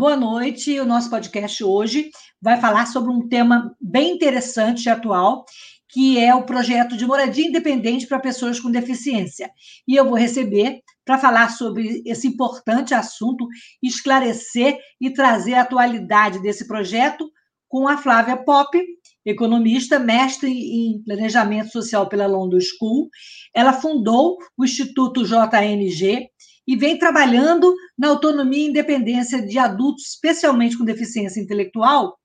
[0.00, 0.80] Boa noite.
[0.80, 2.08] O nosso podcast hoje
[2.40, 5.44] vai falar sobre um tema bem interessante e atual,
[5.90, 9.50] que é o projeto de moradia independente para pessoas com deficiência.
[9.86, 13.46] E eu vou receber para falar sobre esse importante assunto,
[13.82, 17.30] esclarecer e trazer a atualidade desse projeto
[17.68, 18.82] com a Flávia Pop,
[19.22, 23.10] economista, mestre em planejamento social pela London School.
[23.54, 26.30] Ela fundou o Instituto JNG,
[26.70, 32.16] e vem trabalhando na autonomia e independência de adultos, especialmente com deficiência intelectual.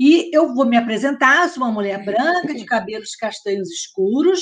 [0.00, 4.40] E eu vou me apresentar, sou uma mulher branca, de cabelos castanhos escuros,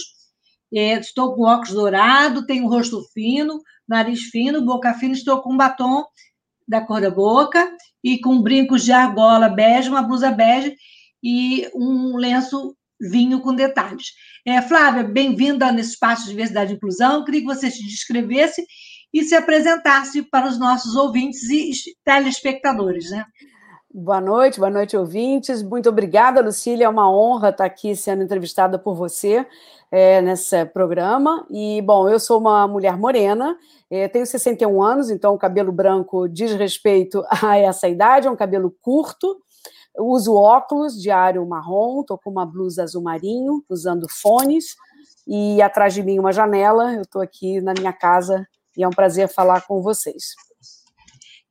[0.72, 5.56] é, estou com óculos dourado, tenho rosto fino, nariz fino, boca fina, estou com um
[5.56, 6.04] batom
[6.68, 7.68] da cor da boca
[8.04, 10.76] e com brincos de argola bege, uma blusa bege
[11.20, 14.06] e um lenço vinho com detalhes.
[14.46, 17.14] É, Flávia, bem-vinda nesse espaço de diversidade e inclusão.
[17.14, 18.64] Eu queria que você se descrevesse
[19.16, 21.72] e se apresentasse para os nossos ouvintes e
[22.04, 23.24] telespectadores, né?
[23.90, 25.62] Boa noite, boa noite, ouvintes.
[25.62, 26.84] Muito obrigada, Lucília.
[26.84, 29.46] É uma honra estar aqui sendo entrevistada por você
[29.90, 31.46] é, nesse programa.
[31.50, 33.56] E, bom, eu sou uma mulher morena,
[33.88, 38.36] é, tenho 61 anos, então o cabelo branco diz respeito a essa idade, é um
[38.36, 39.40] cabelo curto.
[39.98, 44.76] Uso óculos diário marrom, estou com uma blusa azul marinho, usando fones,
[45.26, 46.92] e atrás de mim uma janela.
[46.92, 50.34] Eu estou aqui na minha casa e é um prazer falar com vocês.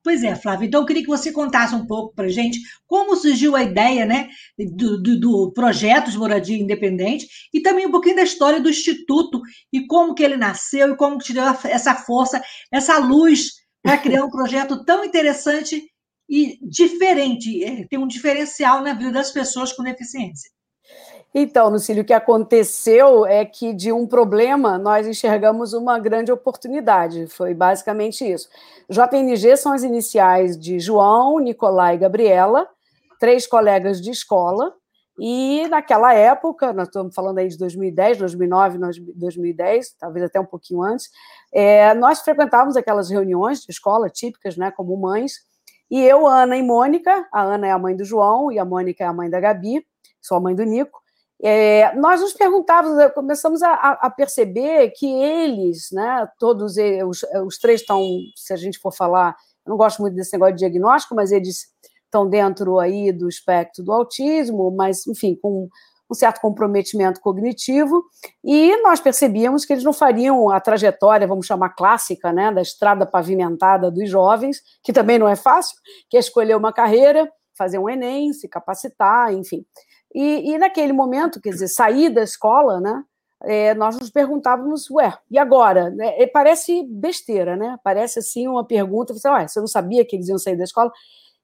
[0.06, 0.68] Pois é, Flávia.
[0.68, 4.30] Então, eu queria que você contasse um pouco para gente como surgiu a ideia né,
[4.56, 9.42] do, do, do, projeto de moradia independente e também um pouquinho da história do Instituto
[9.74, 12.40] e como que ele nasceu e como que te deu essa força,
[12.72, 15.82] essa luz para criar um projeto tão interessante
[16.30, 20.52] e diferente, é, tem um diferencial na vida das pessoas com deficiência.
[21.38, 27.28] Então, Lucílio, o que aconteceu é que de um problema nós enxergamos uma grande oportunidade.
[27.28, 28.48] Foi basicamente isso.
[28.90, 32.66] JNG são as iniciais de João, Nicolai e Gabriela,
[33.20, 34.74] três colegas de escola.
[35.20, 38.80] E naquela época, nós estamos falando aí de 2010, 2009,
[39.14, 41.10] 2010, talvez até um pouquinho antes,
[41.54, 45.40] é, nós frequentávamos aquelas reuniões de escola típicas, né, como mães.
[45.92, 49.04] E eu, Ana e Mônica, a Ana é a mãe do João e a Mônica
[49.04, 49.86] é a mãe da Gabi,
[50.22, 51.04] sou a mãe do Nico.
[51.44, 57.24] É, nós nos perguntávamos, eh, começamos a, a, perceber que eles, né, todos eles, os,
[57.46, 58.02] os, três estão,
[58.36, 59.36] se a gente for falar,
[59.66, 61.66] eu não gosto muito desse negócio de diagnóstico, mas eles
[62.06, 65.68] estão dentro aí do espectro do autismo, mas, enfim, com
[66.10, 68.04] um certo comprometimento cognitivo,
[68.44, 73.06] e nós percebíamos que eles não fariam a trajetória, vamos chamar clássica, né, da estrada
[73.06, 75.76] pavimentada dos jovens, que também não é fácil,
[76.10, 79.66] que é escolher uma carreira, fazer um Enem, se capacitar, enfim.
[80.16, 83.04] E, e naquele momento, quer dizer, sair da escola, né?
[83.44, 85.94] É, nós nos perguntávamos, ué, e agora?
[86.00, 87.78] É, parece besteira, né?
[87.84, 90.90] Parece assim uma pergunta, você, ué, você não sabia que eles iam sair da escola?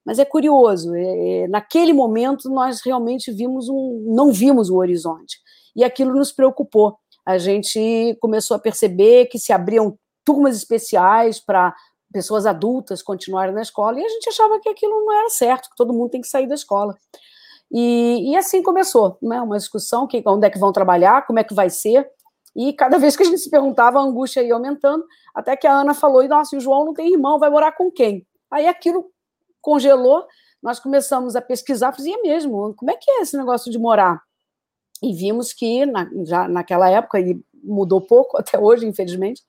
[0.02, 5.38] Mas é curioso, é, é, naquele momento nós realmente vimos um, não vimos o horizonte.
[5.76, 6.96] E aquilo nos preocupou.
[7.26, 11.74] A gente começou a perceber que se abriam turmas especiais para
[12.10, 15.76] pessoas adultas continuarem na escola, e a gente achava que aquilo não era certo, que
[15.76, 16.96] todo mundo tem que sair da escola.
[17.72, 19.40] E, e assim começou, né?
[19.40, 22.06] Uma discussão que onde é que vão trabalhar, como é que vai ser.
[22.54, 25.72] E cada vez que a gente se perguntava, a angústia ia aumentando, até que a
[25.72, 28.26] Ana falou: e nossa, o João não tem irmão, vai morar com quem?
[28.50, 29.10] Aí aquilo
[29.62, 30.26] congelou,
[30.62, 34.20] nós começamos a pesquisar, fazia é mesmo, como é que é esse negócio de morar?
[35.02, 39.42] E vimos que na, já naquela época, e mudou pouco até hoje, infelizmente,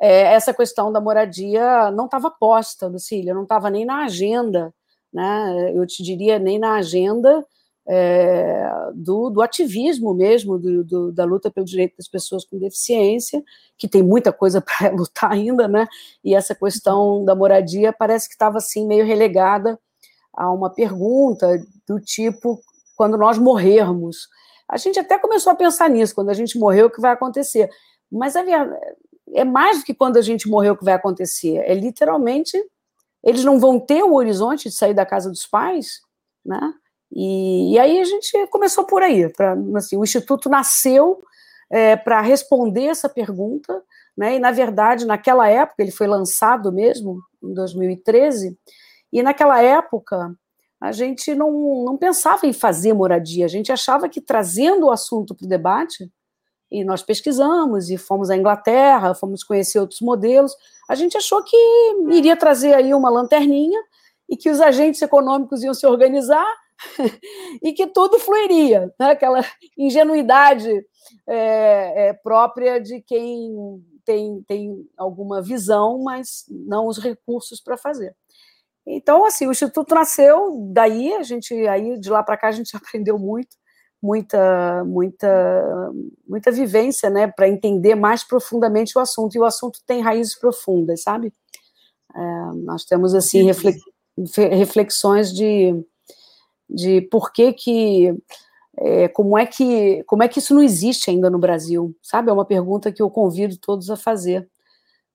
[0.00, 4.74] é, essa questão da moradia não estava posta, Lucília, não estava nem na agenda
[5.12, 7.44] né, eu te diria, nem na agenda
[7.86, 13.42] é, do, do, ativismo mesmo, do, do, da luta pelo direito das pessoas com deficiência,
[13.76, 15.86] que tem muita coisa para lutar ainda, né?
[16.24, 19.78] E essa questão da moradia parece que estava assim meio relegada
[20.32, 22.60] a uma pergunta do tipo
[22.96, 24.28] quando nós morrermos.
[24.68, 27.68] A gente até começou a pensar nisso, quando a gente morrer, o que vai acontecer?
[28.10, 28.44] Mas é,
[29.34, 31.56] é mais do que quando a gente morrer, o que vai acontecer.
[31.56, 32.56] É literalmente
[33.24, 36.00] eles não vão ter o horizonte de sair da casa dos pais,
[36.44, 36.74] né?
[37.14, 39.28] E, e aí a gente começou por aí.
[39.28, 41.22] Pra, assim, o Instituto nasceu
[41.70, 43.82] é, para responder essa pergunta
[44.16, 44.36] né?
[44.36, 48.56] E na verdade, naquela época ele foi lançado mesmo em 2013,
[49.12, 50.34] e naquela época
[50.80, 55.34] a gente não, não pensava em fazer moradia, a gente achava que trazendo o assunto
[55.34, 56.10] para o debate,
[56.72, 60.56] e nós pesquisamos e fomos à Inglaterra, fomos conhecer outros modelos,
[60.88, 61.56] a gente achou que
[62.10, 63.78] iria trazer aí uma lanterninha
[64.28, 66.46] e que os agentes econômicos iam se organizar
[67.62, 69.10] e que tudo fluiria, né?
[69.10, 69.44] aquela
[69.76, 70.70] ingenuidade
[71.28, 73.54] é, é, própria de quem
[74.02, 78.16] tem, tem alguma visão, mas não os recursos para fazer.
[78.86, 82.74] Então, assim, o Instituto nasceu daí, a gente aí de lá para cá a gente
[82.76, 83.56] aprendeu muito,
[84.02, 85.92] muita, muita,
[86.26, 89.36] muita vivência, né, para entender mais profundamente o assunto.
[89.36, 91.32] E o assunto tem raízes profundas, sabe?
[92.14, 92.20] É,
[92.64, 93.48] nós temos assim
[94.36, 95.72] reflexões de,
[96.68, 98.14] de por que que
[98.76, 102.28] é, como é que como é que isso não existe ainda no Brasil, sabe?
[102.30, 104.48] É uma pergunta que eu convido todos a fazer.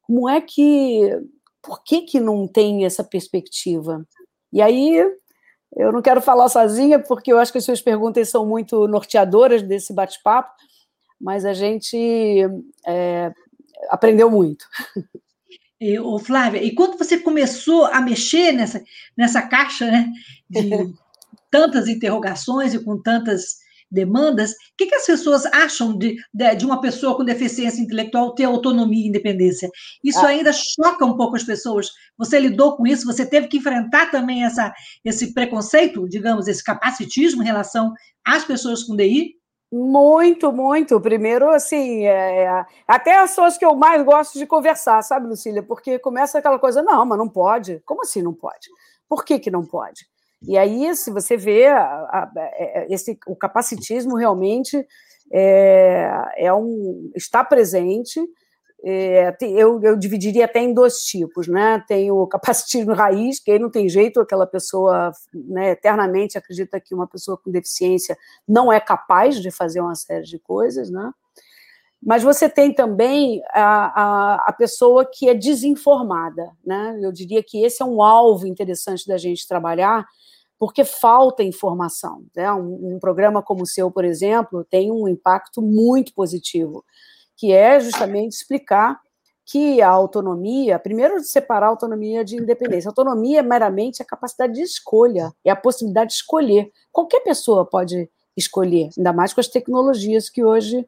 [0.02, 1.22] Como é que
[1.62, 4.08] por que que não tem essa perspectiva?
[4.52, 5.04] E aí
[5.76, 9.62] eu não quero falar sozinha porque eu acho que as suas perguntas são muito norteadoras
[9.62, 10.54] desse bate-papo,
[11.20, 11.98] mas a gente
[12.86, 13.32] é,
[13.90, 14.66] aprendeu muito.
[15.80, 18.84] E, ô, Flávia, e quando você começou a mexer nessa,
[19.16, 20.12] nessa caixa né,
[20.50, 20.70] de
[21.52, 23.58] tantas interrogações e com tantas
[23.90, 28.34] demandas, o que, que as pessoas acham de, de, de, uma pessoa com deficiência intelectual
[28.34, 29.70] ter autonomia e independência?
[30.04, 30.28] Isso ah.
[30.28, 31.90] ainda choca um pouco as pessoas.
[32.18, 33.06] Você lidou com isso?
[33.06, 34.74] Você teve que enfrentar também essa,
[35.04, 37.94] esse preconceito, digamos, esse capacitismo em relação
[38.26, 39.38] às pessoas com DI?
[39.72, 41.00] Muito, muito.
[41.02, 45.62] Primeiro, assim, é, é, até as pessoas que eu mais gosto de conversar, sabe, Lucília?
[45.62, 47.82] Porque começa aquela coisa, não, mas não pode.
[47.86, 48.68] Como assim não pode?
[49.10, 50.08] Por que, que não pode?
[50.42, 54.86] E aí, se você vê, a, a, é, é, esse, o capacitismo realmente
[55.32, 58.20] é, é um, está presente.
[58.84, 61.84] É, eu, eu dividiria até em dois tipos, né?
[61.88, 66.94] Tem o capacitismo raiz, que aí não tem jeito, aquela pessoa né, eternamente acredita que
[66.94, 68.16] uma pessoa com deficiência
[68.48, 71.12] não é capaz de fazer uma série de coisas, né?
[72.02, 76.98] Mas você tem também a, a, a, pessoa que é desinformada, né?
[77.02, 80.06] Eu diria que esse é um alvo interessante da gente trabalhar,
[80.60, 82.24] porque falta informação.
[82.36, 82.52] Né?
[82.54, 86.86] Um, um, programa como o seu, por exemplo, tem um impacto muito positivo,
[87.36, 89.00] que é justamente explicar
[89.46, 92.90] que a autonomia, primeiro separar a autonomia de independência.
[92.90, 96.70] A autonomia é meramente a capacidade de escolha, é a possibilidade de escolher.
[96.92, 100.86] Qualquer pessoa pode escolher, ainda mais com as tecnologias que hoje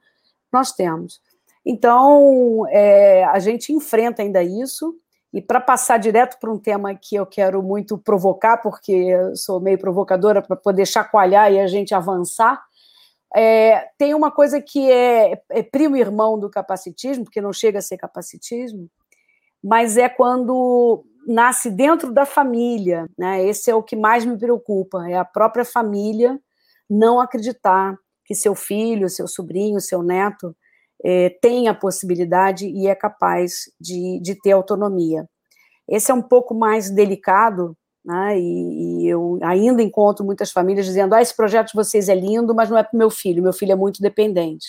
[0.51, 1.21] nós temos.
[1.65, 4.95] Então, é, a gente enfrenta ainda isso,
[5.31, 9.77] e para passar direto para um tema que eu quero muito provocar, porque sou meio
[9.77, 12.59] provocadora para poder chacoalhar e a gente avançar,
[13.35, 17.81] é, tem uma coisa que é, é primo irmão do capacitismo, porque não chega a
[17.81, 18.89] ser capacitismo,
[19.63, 23.45] mas é quando nasce dentro da família, né?
[23.45, 26.39] Esse é o que mais me preocupa, é a própria família
[26.89, 27.95] não acreditar
[28.29, 30.55] que seu filho, seu sobrinho, seu neto
[31.03, 35.27] é, tem a possibilidade e é capaz de, de ter autonomia.
[35.87, 41.15] Esse é um pouco mais delicado, né, e, e, eu ainda encontro muitas famílias dizendo:
[41.15, 43.71] ah, esse projeto de vocês é lindo, mas não é para meu filho, meu filho
[43.71, 44.67] é muito dependente.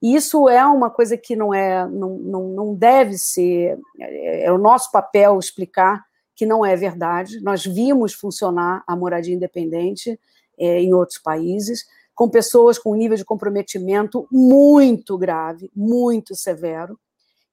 [0.00, 4.52] E isso é uma coisa que não é, não, não, não deve ser, é, é
[4.52, 6.02] o nosso papel explicar
[6.34, 7.38] que não é verdade.
[7.42, 10.18] Nós vimos funcionar a moradia independente
[10.58, 11.84] é, em outros países,
[12.18, 16.98] com pessoas com nível de comprometimento muito grave, muito severo.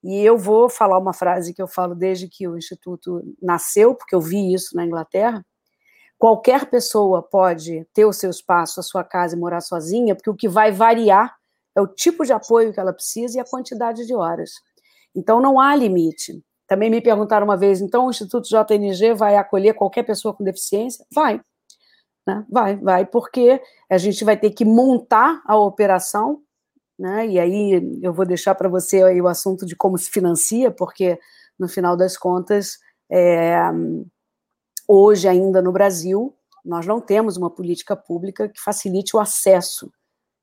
[0.02, 4.12] E eu vou falar uma frase que eu falo desde que o Instituto nasceu, porque
[4.12, 5.46] eu vi isso na Inglaterra.
[6.18, 10.34] Qualquer pessoa pode ter o seu espaço, a sua casa e morar sozinha, porque o
[10.34, 11.36] que vai variar
[11.76, 14.50] é o tipo de apoio que ela precisa e a quantidade de horas.
[15.14, 16.42] Então não há limite.
[16.66, 21.06] Também me perguntaram uma vez, então o Instituto JNG vai acolher qualquer pessoa com deficiência?
[21.14, 21.40] Vai.
[22.26, 22.44] Né?
[22.50, 26.42] Vai, vai, porque a gente vai ter que montar a operação,
[26.98, 27.26] né?
[27.26, 31.18] E aí eu vou deixar para você o assunto de como se financia, porque
[31.58, 32.78] no final das contas,
[33.10, 33.56] é,
[34.88, 39.92] hoje ainda no Brasil, nós não temos uma política pública que facilite o acesso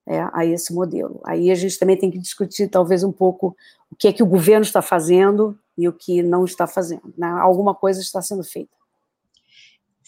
[0.07, 1.21] é, a esse modelo.
[1.25, 3.55] Aí a gente também tem que discutir talvez um pouco
[3.91, 7.13] o que é que o governo está fazendo e o que não está fazendo.
[7.17, 7.27] Né?
[7.27, 8.82] Alguma coisa está sendo feita.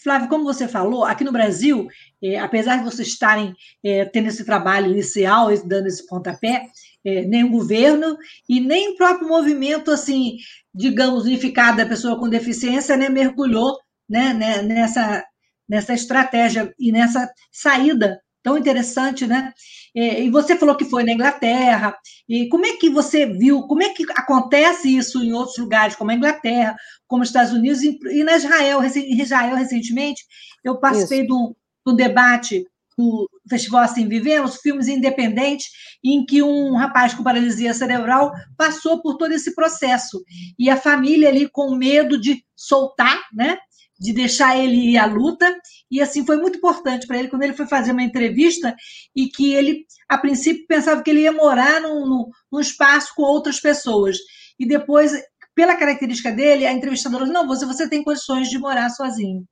[0.05, 1.87] Flávio, como você falou, aqui no Brasil,
[2.23, 6.67] é, apesar de vocês estarem é, tendo esse trabalho inicial, dando esse pontapé,
[7.03, 8.15] é, nem o governo
[8.47, 10.37] e nem o próprio movimento, assim,
[10.71, 15.25] digamos, unificado da pessoa com deficiência, né, mergulhou né, né, nessa,
[15.67, 19.51] nessa estratégia e nessa saída tão interessante, né?
[19.95, 21.97] E você falou que foi na Inglaterra,
[22.29, 26.11] e como é que você viu, como é que acontece isso em outros lugares, como
[26.11, 26.75] a Inglaterra,
[27.07, 30.21] como os Estados Unidos, e na Israel, em Israel recentemente,
[30.63, 35.67] eu participei de um, de um debate do Festival Assim Vivemos, filmes independentes,
[36.03, 40.23] em que um rapaz com paralisia cerebral passou por todo esse processo.
[40.59, 43.57] E a família ali com medo de soltar, né?
[43.99, 45.55] De deixar ele ir à luta,
[45.89, 48.75] e assim foi muito importante para ele quando ele foi fazer uma entrevista
[49.15, 53.59] e que ele, a princípio, pensava que ele ia morar num, num, espaço com outras
[53.59, 54.17] pessoas,
[54.59, 55.13] e depois,
[55.53, 59.45] pela característica dele, a entrevistadora não, você, você tem condições de morar sozinho.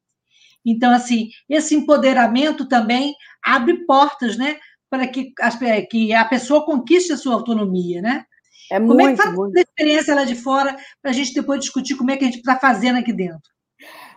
[0.66, 4.58] Então, assim, esse empoderamento também abre portas, né,
[4.90, 5.58] para que, as,
[5.90, 8.26] que a pessoa conquiste a sua autonomia, né?
[8.72, 11.60] É como muito, é que faz a experiência lá de fora para a gente depois
[11.60, 13.42] discutir como é que a gente está fazendo aqui dentro?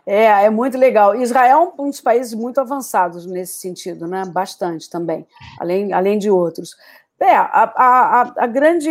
[0.06, 1.20] É, é muito legal.
[1.20, 4.24] Israel é um dos países muito avançados nesse sentido, né?
[4.24, 5.26] Bastante também,
[5.58, 6.76] além, além de outros.
[7.18, 8.90] É, a, a, a, grande,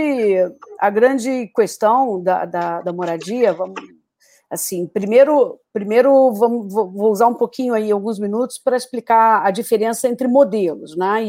[0.79, 3.79] a grande questão da, da, da moradia, vamos,
[4.49, 10.09] assim, primeiro, primeiro vamos, vou usar um pouquinho aí, alguns minutos, para explicar a diferença
[10.09, 11.23] entre modelos, né?
[11.23, 11.27] E,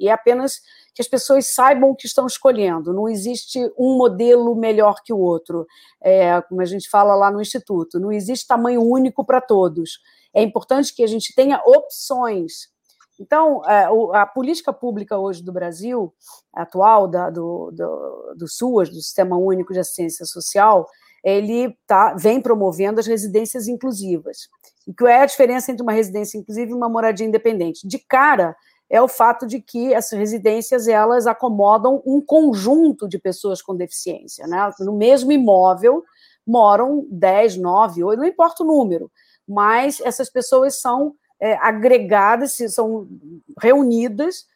[0.00, 0.60] e, e apenas
[0.98, 2.92] que as pessoas saibam o que estão escolhendo.
[2.92, 5.64] Não existe um modelo melhor que o outro,
[6.02, 8.00] é, como a gente fala lá no Instituto.
[8.00, 10.00] Não existe tamanho único para todos.
[10.34, 12.68] É importante que a gente tenha opções.
[13.16, 16.12] Então, é, a política pública hoje do Brasil,
[16.52, 20.84] atual, da, do, do, do SUAS, do Sistema Único de Assistência Social,
[21.22, 24.48] ele tá, vem promovendo as residências inclusivas.
[24.84, 27.86] E qual é a diferença entre uma residência inclusiva e uma moradia independente?
[27.86, 28.56] De cara,
[28.90, 34.46] é o fato de que essas residências elas acomodam um conjunto de pessoas com deficiência,
[34.46, 34.70] né?
[34.80, 36.02] No mesmo imóvel
[36.46, 39.10] moram 10, 9, 8, não importa o número,
[39.46, 43.06] mas essas pessoas são é, agregadas, são
[43.60, 44.46] reunidas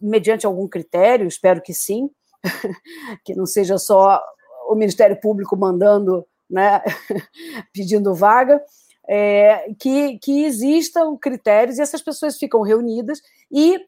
[0.00, 2.10] mediante algum critério, espero que sim,
[3.24, 4.22] que não seja só
[4.68, 6.82] o Ministério Público mandando, né,
[7.72, 8.62] pedindo vaga,
[9.08, 13.78] é, que, que existam critérios e essas pessoas ficam reunidas e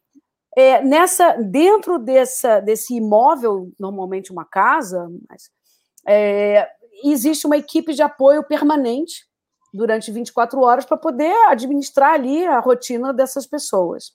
[0.56, 5.50] é, nessa dentro dessa, desse imóvel, normalmente uma casa, mas,
[6.06, 6.68] é,
[7.02, 9.26] existe uma equipe de apoio permanente
[9.73, 14.12] durante 24 horas para poder administrar ali a rotina dessas pessoas.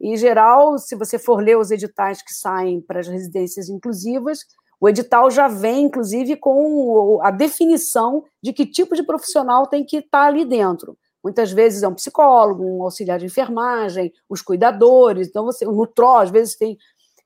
[0.00, 4.40] Em geral, se você for ler os editais que saem para as residências inclusivas,
[4.82, 9.98] o edital já vem, inclusive, com a definição de que tipo de profissional tem que
[9.98, 10.98] estar ali dentro.
[11.22, 16.16] Muitas vezes é um psicólogo, um auxiliar de enfermagem, os cuidadores, então você, o nutró,
[16.16, 16.76] às vezes tem.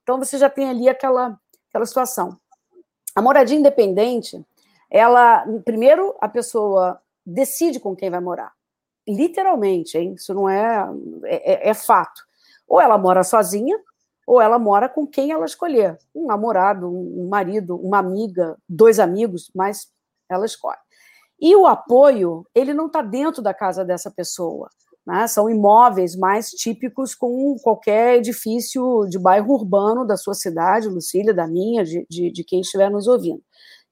[0.03, 1.35] Então você já tem ali aquela,
[1.71, 2.37] aquela situação.
[3.15, 4.39] A moradia independente,
[4.91, 8.53] ela, primeiro, a pessoa decide com quem vai morar.
[9.09, 10.13] Literalmente, hein?
[10.13, 10.87] Isso não é,
[11.25, 12.21] é, é fato.
[12.69, 13.81] Ou ela mora sozinha,
[14.27, 15.97] ou ela mora com quem ela escolher.
[16.15, 19.89] Um namorado, um marido, uma amiga, dois amigos, mas
[20.29, 20.79] ela escolhe.
[21.41, 24.69] E o apoio, ele não está dentro da casa dessa pessoa.
[25.07, 25.29] Né?
[25.29, 31.47] São imóveis mais típicos com qualquer edifício de bairro urbano da sua cidade, Lucília, da
[31.47, 33.41] minha, de, de, de quem estiver nos ouvindo.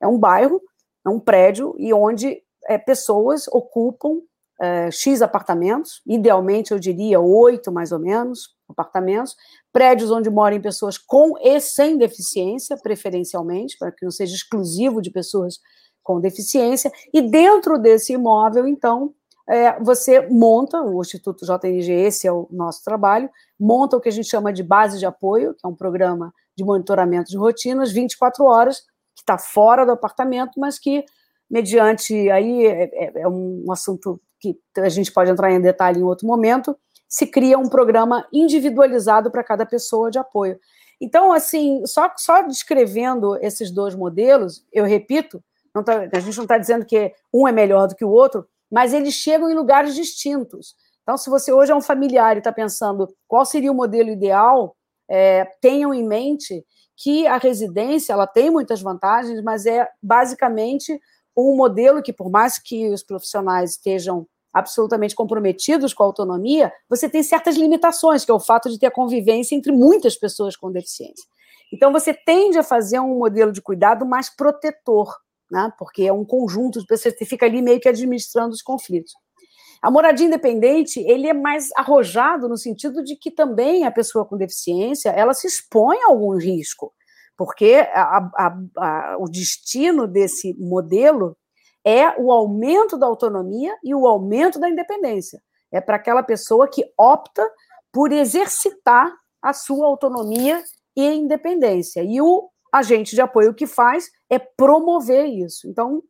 [0.00, 0.60] É um bairro,
[1.06, 4.20] é um prédio, e onde é, pessoas ocupam
[4.60, 9.36] é, X apartamentos, idealmente eu diria oito mais ou menos apartamentos,
[9.72, 15.10] prédios onde moram pessoas com e sem deficiência, preferencialmente, para que não seja exclusivo de
[15.10, 15.58] pessoas
[16.02, 19.14] com deficiência, e dentro desse imóvel, então,
[19.48, 23.28] é, você monta, o Instituto JNG, esse é o nosso trabalho,
[23.58, 26.64] monta o que a gente chama de base de apoio, que é um programa de
[26.64, 28.80] monitoramento de rotinas, 24 horas,
[29.14, 31.04] que está fora do apartamento, mas que,
[31.50, 36.04] mediante, aí é, é, é um assunto que a gente pode entrar em detalhe em
[36.04, 36.76] outro momento,
[37.14, 40.58] se cria um programa individualizado para cada pessoa de apoio.
[41.00, 45.40] Então, assim, só, só descrevendo esses dois modelos, eu repito,
[45.72, 48.92] tá, a gente não está dizendo que um é melhor do que o outro, mas
[48.92, 50.74] eles chegam em lugares distintos.
[51.04, 54.76] Então, se você hoje é um familiar e está pensando qual seria o modelo ideal,
[55.08, 56.66] é, tenham em mente
[56.96, 61.00] que a residência ela tem muitas vantagens, mas é basicamente
[61.36, 67.08] um modelo que, por mais que os profissionais estejam absolutamente comprometidos com a autonomia, você
[67.08, 70.70] tem certas limitações, que é o fato de ter a convivência entre muitas pessoas com
[70.70, 71.28] deficiência.
[71.72, 75.12] Então, você tende a fazer um modelo de cuidado mais protetor,
[75.50, 75.72] né?
[75.76, 79.12] porque é um conjunto de pessoas que fica ali meio que administrando os conflitos.
[79.82, 84.36] A moradia independente, ele é mais arrojado no sentido de que também a pessoa com
[84.36, 86.92] deficiência, ela se expõe a algum risco,
[87.36, 91.36] porque a, a, a, o destino desse modelo
[91.84, 95.42] é o aumento da autonomia e o aumento da independência.
[95.70, 97.46] É para aquela pessoa que opta
[97.92, 99.12] por exercitar
[99.42, 100.62] a sua autonomia
[100.96, 102.02] e independência.
[102.02, 105.68] E o agente de apoio que faz é promover isso.
[105.68, 106.02] Então,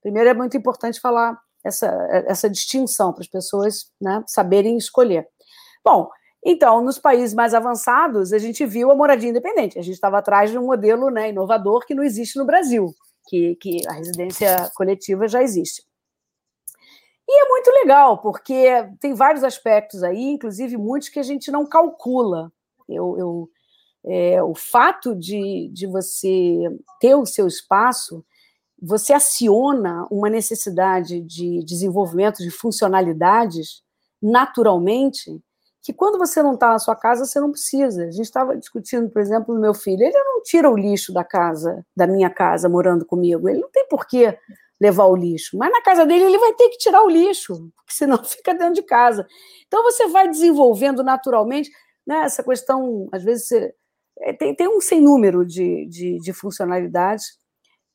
[0.00, 1.86] primeiro é muito importante falar essa,
[2.26, 5.28] essa distinção para as pessoas né, saberem escolher.
[5.84, 6.08] Bom,
[6.44, 9.78] então, nos países mais avançados, a gente viu a moradia independente.
[9.78, 12.94] A gente estava atrás de um modelo né, inovador que não existe no Brasil,
[13.30, 15.84] que, que a residência coletiva já existe.
[17.28, 18.66] E é muito legal, porque
[18.98, 22.52] tem vários aspectos aí, inclusive muitos que a gente não calcula.
[22.88, 23.50] Eu, eu
[24.04, 26.58] é, o fato de, de você
[26.98, 28.24] ter o seu espaço,
[28.82, 33.84] você aciona uma necessidade de desenvolvimento de funcionalidades
[34.20, 35.40] naturalmente,
[35.82, 38.04] que quando você não está na sua casa, você não precisa.
[38.04, 41.24] A gente estava discutindo, por exemplo, o meu filho, ele não tira o lixo da
[41.24, 44.36] casa, da minha casa, morando comigo, ele não tem por que
[44.80, 47.92] levar o lixo, mas na casa dele ele vai ter que tirar o lixo, porque
[47.92, 49.26] senão fica dentro de casa.
[49.66, 51.70] Então você vai desenvolvendo naturalmente
[52.06, 53.74] né, essa questão, às vezes você,
[54.20, 57.38] é, tem, tem um sem número de, de, de funcionalidades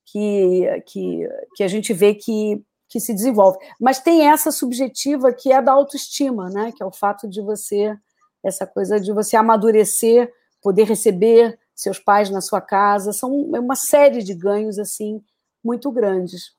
[0.06, 2.64] que, que, que a gente vê que,
[2.96, 3.58] que se desenvolve.
[3.78, 6.72] Mas tem essa subjetiva que é da autoestima, né?
[6.74, 7.94] que é o fato de você,
[8.42, 14.24] essa coisa de você amadurecer, poder receber seus pais na sua casa, são uma série
[14.24, 15.22] de ganhos assim
[15.62, 16.54] muito grandes.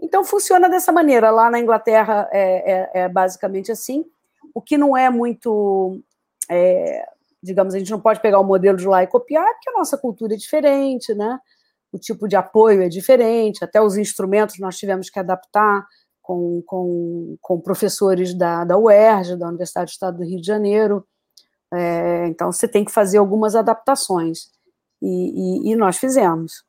[0.00, 1.30] Então funciona dessa maneira.
[1.30, 4.02] Lá na Inglaterra é, é, é basicamente assim.
[4.54, 6.00] O que não é muito
[6.50, 7.06] é,
[7.42, 9.98] digamos, a gente não pode pegar o modelo de lá e copiar, porque a nossa
[9.98, 11.38] cultura é diferente, né?
[11.92, 15.86] O tipo de apoio é diferente, até os instrumentos nós tivemos que adaptar
[16.22, 21.06] com, com, com professores da, da UERJ, da Universidade do Estado do Rio de Janeiro.
[21.72, 24.50] É, então, você tem que fazer algumas adaptações,
[25.02, 26.64] e, e, e nós fizemos.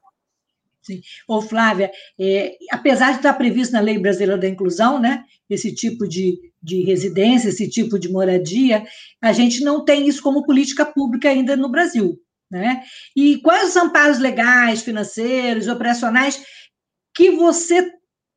[0.82, 1.02] Sim.
[1.28, 6.08] Ô, Flávia, é, apesar de estar previsto na Lei Brasileira da Inclusão, né, esse tipo
[6.08, 8.84] de, de residência, esse tipo de moradia,
[9.22, 12.20] a gente não tem isso como política pública ainda no Brasil.
[12.54, 12.84] Né?
[13.16, 16.40] E quais os amparos legais, financeiros, operacionais
[17.16, 17.92] que você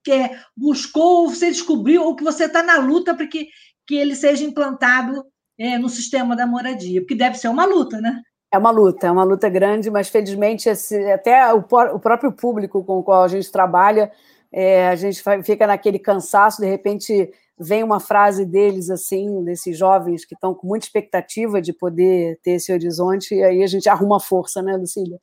[0.08, 3.48] é, buscou, você descobriu, ou que você está na luta para que,
[3.86, 5.22] que ele seja implantado
[5.58, 7.02] é, no sistema da moradia?
[7.02, 8.22] Porque deve ser uma luta, né?
[8.50, 12.82] É uma luta, é uma luta grande, mas felizmente esse, até o, o, próprio público
[12.82, 14.10] com o qual a gente trabalha,
[14.58, 20.24] é, a gente fica naquele cansaço, de repente vem uma frase deles assim, desses jovens
[20.24, 24.18] que estão com muita expectativa de poder ter esse horizonte, e aí a gente arruma
[24.18, 25.18] força, né, Lucília?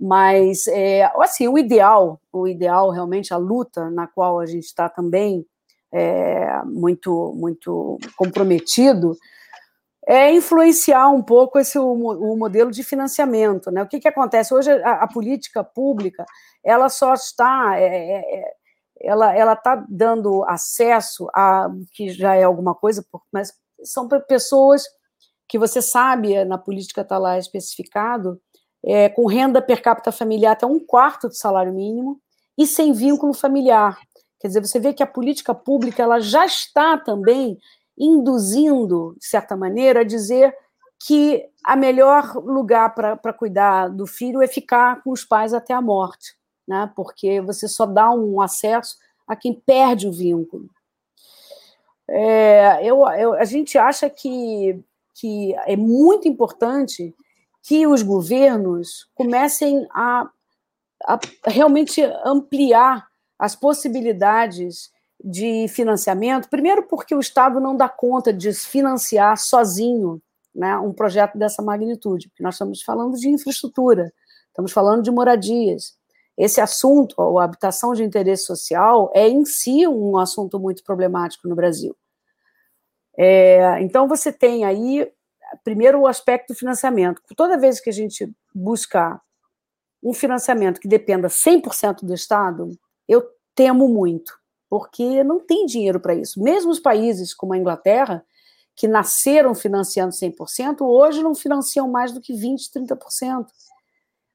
[0.00, 4.88] Mas é, assim, o ideal, o ideal realmente a luta na qual a gente está
[4.88, 5.44] também
[5.92, 9.14] é, muito muito comprometido
[10.08, 13.82] é influenciar um pouco esse o, o modelo de financiamento, né?
[13.82, 14.70] O que, que acontece hoje?
[14.70, 16.24] A, a política pública
[16.64, 18.61] ela só está é, é, é
[19.02, 24.84] ela ela está dando acesso a que já é alguma coisa, mas são pessoas
[25.48, 28.40] que você sabe na política está lá especificado
[28.84, 32.20] é, com renda per capita familiar até um quarto do salário mínimo
[32.58, 33.98] e sem vínculo familiar.
[34.40, 37.58] Quer dizer, você vê que a política pública ela já está também
[37.96, 40.54] induzindo, de certa maneira, a dizer
[41.06, 45.80] que a melhor lugar para cuidar do filho é ficar com os pais até a
[45.80, 46.34] morte,
[46.66, 46.90] né?
[46.94, 48.96] porque você só dá um acesso
[49.26, 50.68] a quem perde o vínculo.
[52.08, 54.78] É, eu, eu, a gente acha que,
[55.14, 57.14] que é muito importante
[57.62, 60.28] que os governos comecem a,
[61.04, 63.06] a realmente ampliar
[63.38, 64.90] as possibilidades
[65.24, 70.20] de financiamento, primeiro porque o Estado não dá conta de financiar sozinho
[70.54, 74.12] né, um projeto dessa magnitude, porque nós estamos falando de infraestrutura,
[74.48, 75.96] estamos falando de moradias.
[76.36, 81.54] Esse assunto, a habitação de interesse social, é em si um assunto muito problemático no
[81.54, 81.96] Brasil.
[83.16, 85.10] É, então, você tem aí,
[85.62, 87.20] primeiro, o aspecto do financiamento.
[87.36, 89.20] Toda vez que a gente buscar
[90.02, 92.70] um financiamento que dependa 100% do Estado,
[93.06, 93.22] eu
[93.54, 94.42] temo muito
[94.72, 96.42] porque não tem dinheiro para isso.
[96.42, 98.24] Mesmo os países como a Inglaterra,
[98.74, 103.48] que nasceram financiando 100%, hoje não financiam mais do que 20%, 30%.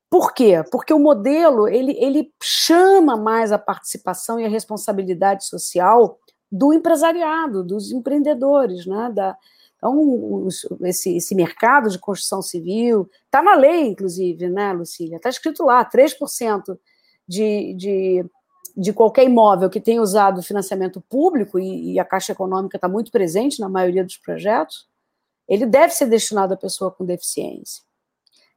[0.10, 0.63] Por quê?
[0.72, 6.17] Porque o modelo ele, ele chama mais a participação e a responsabilidade social
[6.52, 9.12] do empresariado, dos empreendedores, né?
[9.13, 9.38] Da,
[9.76, 10.48] então,
[10.82, 15.17] esse, esse mercado de construção civil está na lei, inclusive, né, Lucília?
[15.17, 16.78] Está escrito lá, 3%
[17.28, 18.26] de, de
[18.78, 23.12] de qualquer imóvel que tenha usado financiamento público, e, e a Caixa Econômica está muito
[23.12, 24.88] presente na maioria dos projetos,
[25.50, 27.84] ele deve ser destinado à pessoa com deficiência.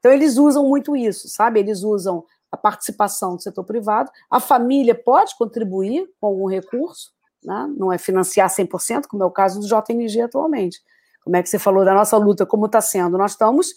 [0.01, 1.61] Então, eles usam muito isso, sabe?
[1.61, 7.13] Eles usam a participação do setor privado, a família pode contribuir com algum recurso,
[7.45, 7.73] né?
[7.77, 10.81] não é financiar 100%, como é o caso do JNG atualmente.
[11.23, 13.17] como é que você falou da nossa luta, como está sendo?
[13.17, 13.73] Nós estamos,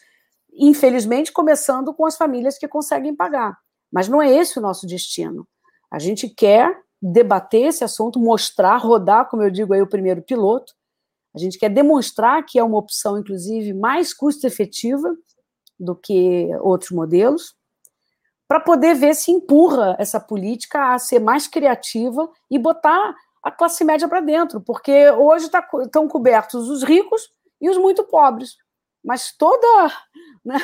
[0.51, 3.57] infelizmente, começando com as famílias que conseguem pagar.
[3.91, 5.47] Mas não é esse o nosso destino.
[5.91, 10.73] A gente quer debater esse assunto, mostrar, rodar, como eu digo aí, o primeiro piloto.
[11.35, 15.15] A gente quer demonstrar que é uma opção, inclusive, mais custo-efetiva
[15.79, 17.55] do que outros modelos,
[18.47, 23.83] para poder ver se empurra essa política a ser mais criativa e botar a classe
[23.83, 28.55] média para dentro, porque hoje tá, estão cobertos os ricos e os muito pobres.
[29.03, 29.91] Mas toda
[30.45, 30.57] né,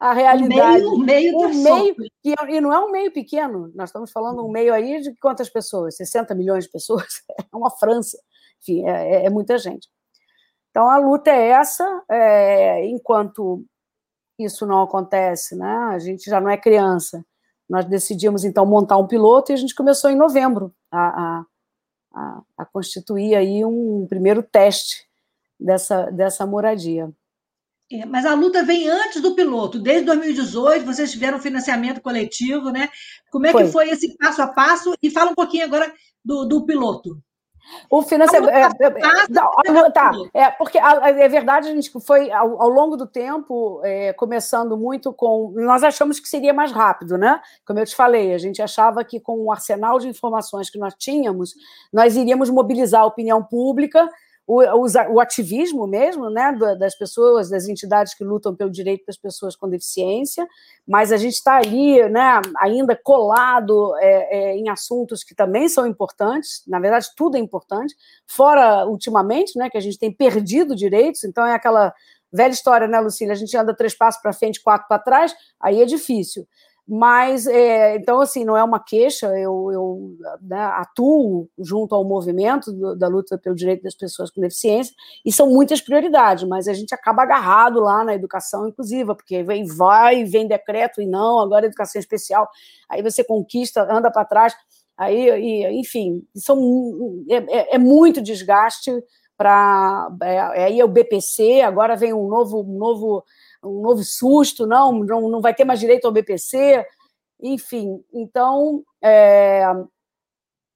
[0.00, 0.84] a realidade.
[0.84, 4.10] O meio, o meio, o meio e, e não é um meio pequeno, nós estamos
[4.10, 5.96] falando um meio aí de quantas pessoas?
[5.96, 7.22] 60 milhões de pessoas?
[7.52, 8.18] É uma França,
[8.60, 9.88] enfim, é, é, é muita gente.
[10.70, 13.64] Então a luta é essa, é, enquanto
[14.38, 15.74] isso não acontece, né?
[15.90, 17.24] A gente já não é criança.
[17.68, 21.44] Nós decidimos então montar um piloto e a gente começou em novembro a, a
[22.56, 25.04] a, constituir aí um primeiro teste
[25.58, 27.10] dessa, dessa moradia.
[27.90, 29.78] É, mas a luta vem antes do piloto.
[29.78, 32.88] Desde 2018, vocês tiveram financiamento coletivo, né?
[33.30, 33.64] Como é foi.
[33.64, 34.94] que foi esse passo a passo?
[35.02, 35.92] E fala um pouquinho agora
[36.24, 37.20] do, do piloto.
[37.88, 38.50] O financiamento.
[38.50, 43.80] É, é, tá, é, porque é verdade, a gente foi ao, ao longo do tempo,
[43.84, 45.52] é, começando muito com.
[45.56, 47.40] Nós achamos que seria mais rápido, né?
[47.66, 50.94] Como eu te falei, a gente achava que com o arsenal de informações que nós
[50.98, 51.54] tínhamos,
[51.92, 54.08] nós iríamos mobilizar a opinião pública
[54.46, 59.56] o, o, ativismo mesmo, né, das pessoas, das entidades que lutam pelo direito das pessoas
[59.56, 60.46] com deficiência,
[60.86, 65.86] mas a gente está ali, né, ainda colado é, é, em assuntos que também são
[65.86, 67.94] importantes, na verdade tudo é importante,
[68.26, 71.94] fora ultimamente, né, que a gente tem perdido direitos, então é aquela
[72.30, 75.80] velha história, né, Lucília, a gente anda três passos para frente, quatro para trás, aí
[75.80, 76.46] é difícil.
[76.86, 82.70] Mas, é, então, assim, não é uma queixa, eu, eu né, atuo junto ao movimento
[82.70, 84.94] do, da luta pelo direito das pessoas com deficiência,
[85.24, 89.64] e são muitas prioridades, mas a gente acaba agarrado lá na educação inclusiva, porque vem,
[89.64, 92.46] vai, vem decreto e não, agora educação especial,
[92.86, 94.54] aí você conquista, anda para trás,
[94.94, 98.92] aí, e, enfim, são, é, é, é muito desgaste
[99.36, 100.08] para.
[100.22, 102.60] É, aí é o BPC, agora vem um novo.
[102.60, 103.24] Um novo
[103.64, 106.84] um novo susto, não, não, não vai ter mais direito ao BPC,
[107.40, 108.02] enfim.
[108.12, 109.64] Então, é,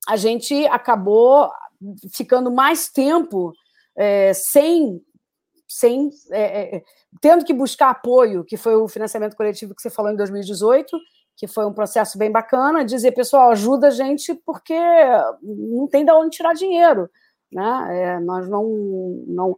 [0.09, 1.51] a gente acabou
[2.12, 3.53] ficando mais tempo
[3.96, 5.01] é, sem,
[5.66, 6.83] sem é, é
[7.20, 10.98] tendo que buscar apoio, que foi o financiamento coletivo que você falou em 2018,
[11.37, 14.74] que foi um processo bem bacana, dizer, pessoal, ajuda a gente porque
[15.42, 17.09] não tem de onde tirar dinheiro.
[17.50, 18.02] Né?
[18.02, 18.64] É, nós não,
[19.26, 19.56] não.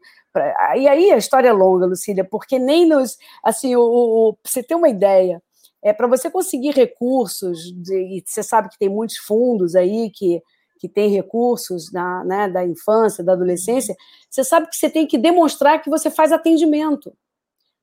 [0.77, 3.17] E aí a história é longa, Lucília, porque nem nos.
[3.45, 5.43] Assim, o, o você ter uma ideia,
[5.83, 10.43] é para você conseguir recursos, de, e você sabe que tem muitos fundos aí que,
[10.79, 13.97] que tem recursos na, né, da infância, da adolescência,
[14.29, 17.13] você sabe que você tem que demonstrar que você faz atendimento.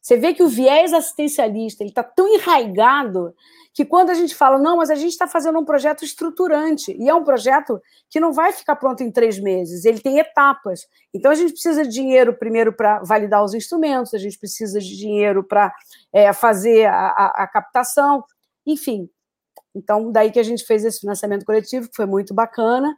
[0.07, 3.35] Você vê que o viés assistencialista ele está tão enraigado
[3.73, 7.09] que quando a gente fala, não, mas a gente está fazendo um projeto estruturante, e
[7.09, 10.87] é um projeto que não vai ficar pronto em três meses, ele tem etapas.
[11.13, 14.95] Então a gente precisa de dinheiro primeiro para validar os instrumentos, a gente precisa de
[14.95, 15.73] dinheiro para
[16.13, 18.23] é, fazer a, a, a captação,
[18.65, 19.09] enfim.
[19.75, 22.95] Então, daí que a gente fez esse financiamento coletivo, que foi muito bacana.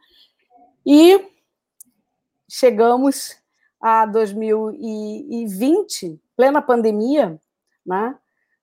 [0.85, 1.19] E
[2.47, 3.35] chegamos
[3.81, 7.37] a 2020, plena pandemia,
[7.85, 8.15] né?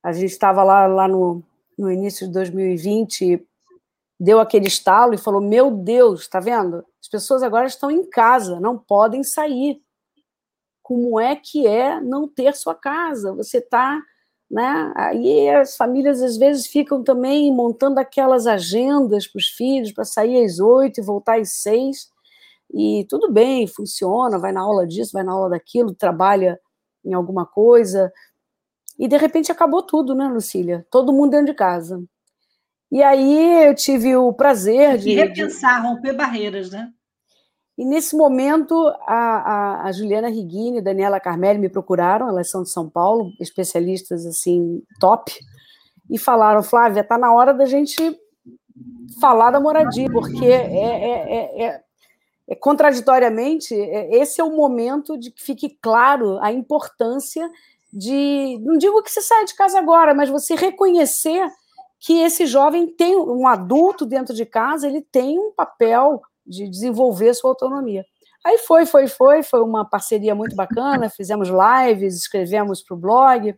[0.02, 1.42] A gente estava lá, lá no,
[1.76, 3.46] no início de 2020,
[4.18, 6.82] deu aquele estalo e falou: Meu Deus, está vendo?
[6.98, 9.82] As pessoas agora estão em casa, não podem sair.
[10.82, 13.34] Como é que é não ter sua casa?
[13.34, 14.00] Você está.
[14.50, 14.92] Né?
[14.96, 20.42] Aí as famílias às vezes ficam também montando aquelas agendas para os filhos para sair
[20.42, 22.08] às oito e voltar às seis.
[22.72, 26.58] E tudo bem, funciona, vai na aula disso, vai na aula daquilo, trabalha
[27.06, 28.12] em alguma coisa.
[28.98, 30.86] E de repente acabou tudo, né, Lucília?
[30.90, 32.02] Todo mundo dentro de casa.
[32.90, 35.10] E aí eu tive o prazer de.
[35.10, 35.86] E repensar, de...
[35.86, 36.90] romper barreiras, né?
[37.78, 38.74] E nesse momento,
[39.06, 43.30] a, a, a Juliana Rigini e Daniela Carmelli me procuraram, elas são de São Paulo,
[43.38, 45.32] especialistas assim, top,
[46.10, 48.18] e falaram: Flávia, está na hora da gente
[49.20, 51.80] falar da moradia, porque é, é, é, é,
[52.54, 57.50] contraditoriamente, é, esse é o momento de que fique claro a importância
[57.92, 58.58] de.
[58.62, 61.48] Não digo que você saia de casa agora, mas você reconhecer
[61.98, 67.34] que esse jovem tem, um adulto dentro de casa, ele tem um papel de desenvolver
[67.34, 68.04] sua autonomia.
[68.44, 73.56] Aí foi, foi, foi, foi uma parceria muito bacana, fizemos lives, escrevemos para o blog,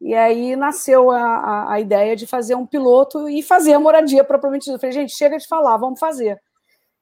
[0.00, 4.24] e aí nasceu a, a, a, ideia de fazer um piloto e fazer a moradia
[4.24, 4.76] propriamente dita.
[4.76, 6.40] Eu falei, gente, chega de falar, vamos fazer.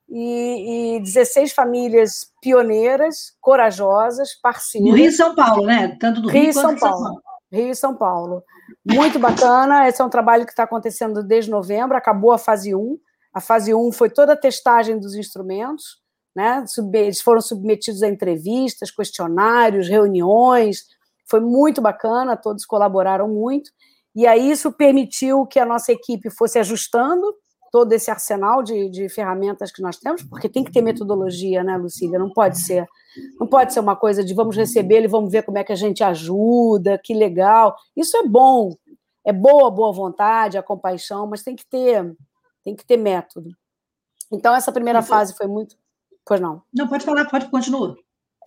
[0.09, 4.91] E, e 16 famílias pioneiras, corajosas, parceiras.
[4.91, 5.97] No Rio e São Paulo, né?
[6.01, 6.79] Tanto do Rio, Rio São Paulo.
[6.79, 7.23] São Paulo.
[7.53, 8.43] Rio e São Paulo.
[8.85, 9.89] Muito bacana.
[9.89, 12.99] Esse é um trabalho que está acontecendo desde novembro, acabou a fase 1.
[13.35, 15.99] A fase 1 foi toda a testagem dos instrumentos,
[16.35, 16.65] né?
[16.95, 20.85] Eles foram submetidos a entrevistas, questionários, reuniões.
[21.29, 23.71] Foi muito bacana, todos colaboraram muito.
[24.15, 27.35] E aí isso permitiu que a nossa equipe fosse ajustando
[27.77, 31.77] todo esse arsenal de, de ferramentas que nós temos, porque tem que ter metodologia, né,
[31.77, 32.19] Lucília?
[32.19, 32.87] Não pode ser,
[33.39, 35.77] não pode ser uma coisa de vamos receber ele, vamos ver como é que a
[35.77, 37.77] gente ajuda, que legal.
[37.95, 38.75] Isso é bom,
[39.23, 42.17] é boa boa vontade, a compaixão, mas tem que ter,
[42.65, 43.51] tem que ter método.
[44.33, 45.77] Então essa primeira fase foi muito,
[46.25, 46.63] pois não?
[46.73, 47.95] Não pode falar, pode continuar.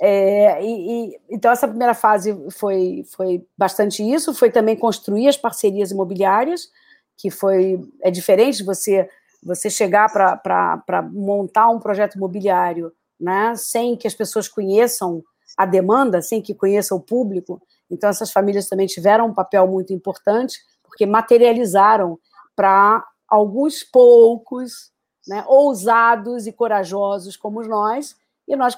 [0.02, 5.38] É, e, e, então, essa primeira fase foi, foi bastante isso, foi também construir as
[5.38, 6.72] parcerias imobiliárias,
[7.16, 9.10] que foi é diferente você
[9.44, 15.24] você chegar para montar um projeto imobiliário né, sem que as pessoas conheçam
[15.58, 17.62] a demanda, sem que conheçam o público.
[17.92, 22.18] Então, essas famílias também tiveram um papel muito importante, porque materializaram
[22.56, 24.92] para alguns poucos,
[25.28, 28.16] né, ousados e corajosos como nós,
[28.48, 28.76] e nós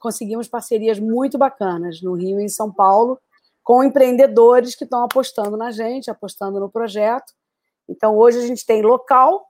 [0.00, 3.18] conseguimos parcerias muito bacanas no Rio e em São Paulo,
[3.62, 7.34] com empreendedores que estão apostando na gente, apostando no projeto.
[7.88, 9.49] Então, hoje a gente tem local,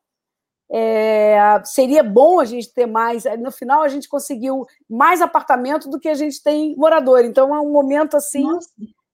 [0.73, 3.25] é, seria bom a gente ter mais.
[3.39, 7.25] No final, a gente conseguiu mais apartamento do que a gente tem morador.
[7.25, 8.47] Então, é um momento assim.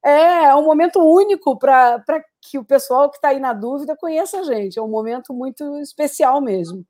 [0.05, 4.41] É, é um momento único para que o pessoal que está aí na dúvida conheça
[4.41, 4.79] a gente.
[4.79, 6.85] É um momento muito especial mesmo.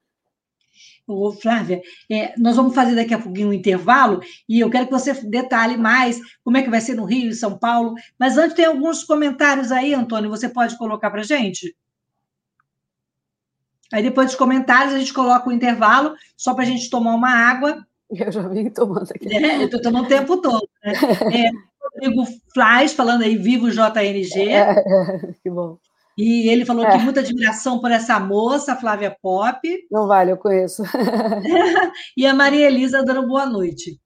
[1.06, 4.92] Ô, Flávia, é, nós vamos fazer daqui a pouquinho um intervalo e eu quero que
[4.92, 7.94] você detalhe mais como é que vai ser no Rio e São Paulo.
[8.18, 11.74] Mas antes tem alguns comentários aí, Antônio, você pode colocar para gente?
[13.92, 17.30] Aí depois dos comentários a gente coloca o intervalo, só para a gente tomar uma
[17.30, 17.86] água.
[18.10, 19.34] Eu já vim tomando aqui.
[19.34, 20.68] É, eu estou tomando o tempo todo.
[20.84, 20.92] Né?
[21.32, 21.50] É,
[21.82, 24.48] Rodrigo Flás falando aí, vivo JNG.
[24.48, 25.78] É, é, que bom.
[26.16, 26.92] E ele falou é.
[26.92, 29.60] que muita admiração por essa moça, Flávia Pop.
[29.90, 30.82] Não vale, eu conheço.
[32.16, 34.00] e a Maria Elisa dando boa noite.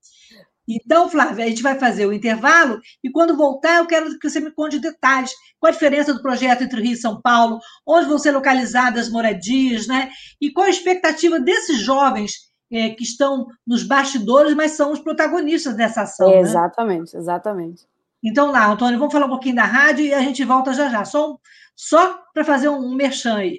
[0.71, 4.39] Então, Flávia, a gente vai fazer o intervalo e quando voltar eu quero que você
[4.39, 5.33] me conte detalhes.
[5.59, 7.59] Qual a diferença do projeto entre Rio e São Paulo?
[7.85, 10.11] Onde vão ser localizadas as moradias, né?
[10.41, 15.75] E qual a expectativa desses jovens é, que estão nos bastidores, mas são os protagonistas
[15.75, 16.31] dessa ação?
[16.31, 17.21] É, exatamente, né?
[17.21, 17.85] exatamente.
[18.23, 21.05] Então lá, Antônio, vamos falar um pouquinho da rádio e a gente volta já já.
[21.05, 21.37] Só,
[21.75, 23.59] só para fazer um, um merchan aí.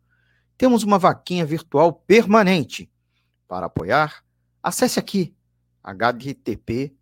[0.61, 2.87] temos uma vaquinha virtual permanente.
[3.47, 4.23] Para apoiar,
[4.61, 5.35] acesse aqui
[5.83, 6.93] https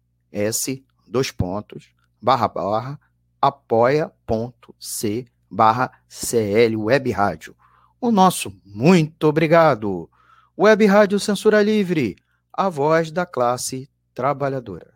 [1.05, 2.97] dois pontos barra barra
[3.41, 7.53] apoia.c barra CL Web Rádio.
[7.99, 10.09] O nosso muito obrigado.
[10.57, 12.15] Web Rádio Censura Livre,
[12.53, 14.93] a voz da classe trabalhadora.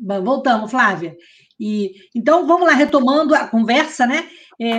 [0.00, 1.16] Voltamos, Flávia.
[1.58, 4.28] E então vamos lá retomando a conversa, né?
[4.60, 4.78] É,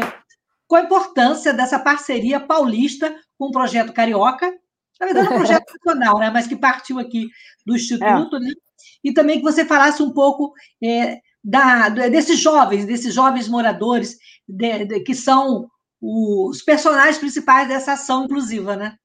[0.68, 4.52] qual a importância dessa parceria paulista com o projeto Carioca?
[5.00, 6.30] Na verdade, é um projeto nacional, né?
[6.30, 7.28] Mas que partiu aqui
[7.66, 8.40] do Instituto, é.
[8.40, 8.52] né?
[9.04, 14.86] E também que você falasse um pouco é, da, desses jovens, desses jovens moradores de,
[14.86, 15.70] de, que são
[16.02, 18.96] os personagens principais dessa ação inclusiva, né?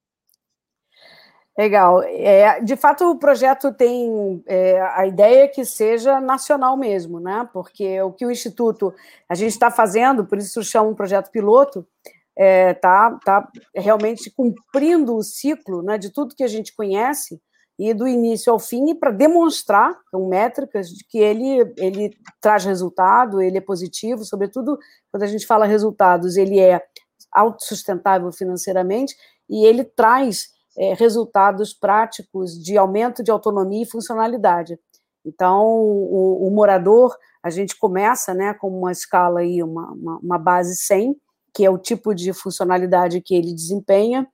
[1.61, 2.03] Legal.
[2.05, 7.47] É, de fato, o projeto tem é, a ideia que seja nacional mesmo, né?
[7.53, 8.95] Porque o que o Instituto
[9.29, 11.87] a gente está fazendo, por isso chama um projeto piloto,
[12.35, 17.39] está é, tá, tá realmente cumprindo o ciclo né, de tudo que a gente conhece
[17.79, 23.43] e do início ao fim para demonstrar com métricas de que ele, ele traz resultado,
[23.43, 24.79] ele é positivo, sobretudo
[25.13, 26.83] quando a gente fala resultados, ele é
[27.31, 29.15] autossustentável financeiramente
[29.47, 34.79] e ele traz é, resultados práticos de aumento de autonomia e funcionalidade.
[35.25, 40.39] Então, o, o, morador, a gente começa né, com uma escala aí, uma, uma, uma,
[40.39, 41.15] base 100,
[41.55, 44.27] que é o tipo de funcionalidade que ele desempenha,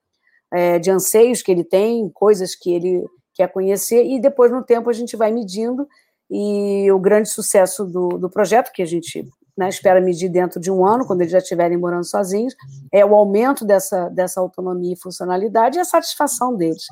[0.52, 4.88] é, de anseios que ele tem, coisas que ele quer conhecer, e depois, no tempo,
[4.88, 5.86] a gente vai medindo
[6.30, 9.24] E o grande sucesso do, do projeto, que a gente
[9.56, 12.54] né, espera medir dentro de um ano, quando eles já estiverem morando sozinhos,
[12.92, 16.84] é o aumento dessa, dessa autonomia e funcionalidade e a satisfação deles.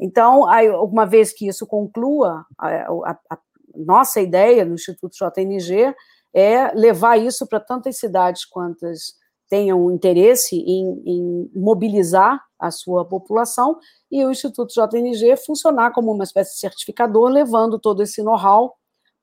[0.00, 3.38] Então, aí, uma vez que isso conclua, a, a, a
[3.76, 5.94] nossa ideia no Instituto JNG
[6.34, 9.14] é levar isso para tantas cidades quantas
[9.48, 13.78] tenham interesse em, em, mobilizar a sua população
[14.10, 18.74] e o Instituto JNG funcionar como uma espécie de certificador, levando todo esse know-how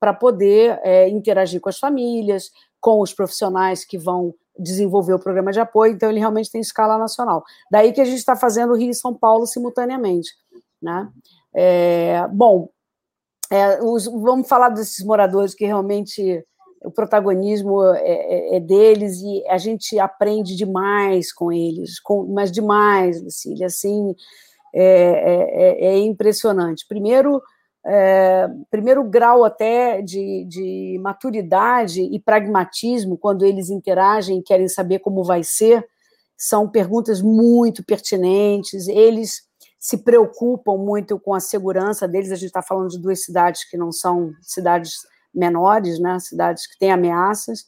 [0.01, 5.51] para poder é, interagir com as famílias, com os profissionais que vão desenvolver o programa
[5.51, 7.43] de apoio, então ele realmente tem escala nacional.
[7.71, 10.31] Daí que a gente está fazendo Rio e São Paulo simultaneamente.
[10.81, 11.07] Né?
[11.53, 12.69] É, bom,
[13.51, 16.43] é, os, vamos falar desses moradores que realmente
[16.83, 22.51] o protagonismo é, é, é, deles e a gente aprende demais com eles, com, mas
[22.51, 24.15] demais, Lucília, assim,
[24.73, 26.87] é, é, é impressionante.
[26.87, 27.39] Primeiro,
[27.85, 34.99] é, primeiro grau até de, de, maturidade e pragmatismo quando eles interagem e querem saber
[34.99, 35.85] como vai ser,
[36.37, 39.43] são perguntas muito pertinentes, eles
[39.79, 43.77] se preocupam muito com a segurança deles, a gente está falando de duas cidades que
[43.77, 44.97] não são cidades
[45.33, 47.65] menores, né, cidades que têm ameaças,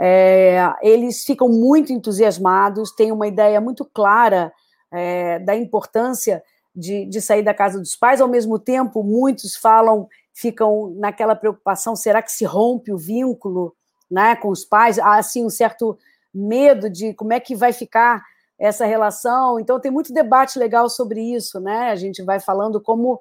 [0.00, 4.52] é, eles ficam muito entusiasmados, têm uma ideia muito clara
[4.92, 6.42] é, da importância
[6.74, 11.94] de, de sair da casa dos pais, ao mesmo tempo, muitos falam, ficam naquela preocupação:
[11.94, 13.74] será que se rompe o vínculo
[14.10, 14.98] né, com os pais?
[14.98, 15.98] Há assim um certo
[16.34, 18.22] medo de como é que vai ficar
[18.58, 19.58] essa relação.
[19.58, 21.90] Então, tem muito debate legal sobre isso, né?
[21.90, 23.20] A gente vai falando como.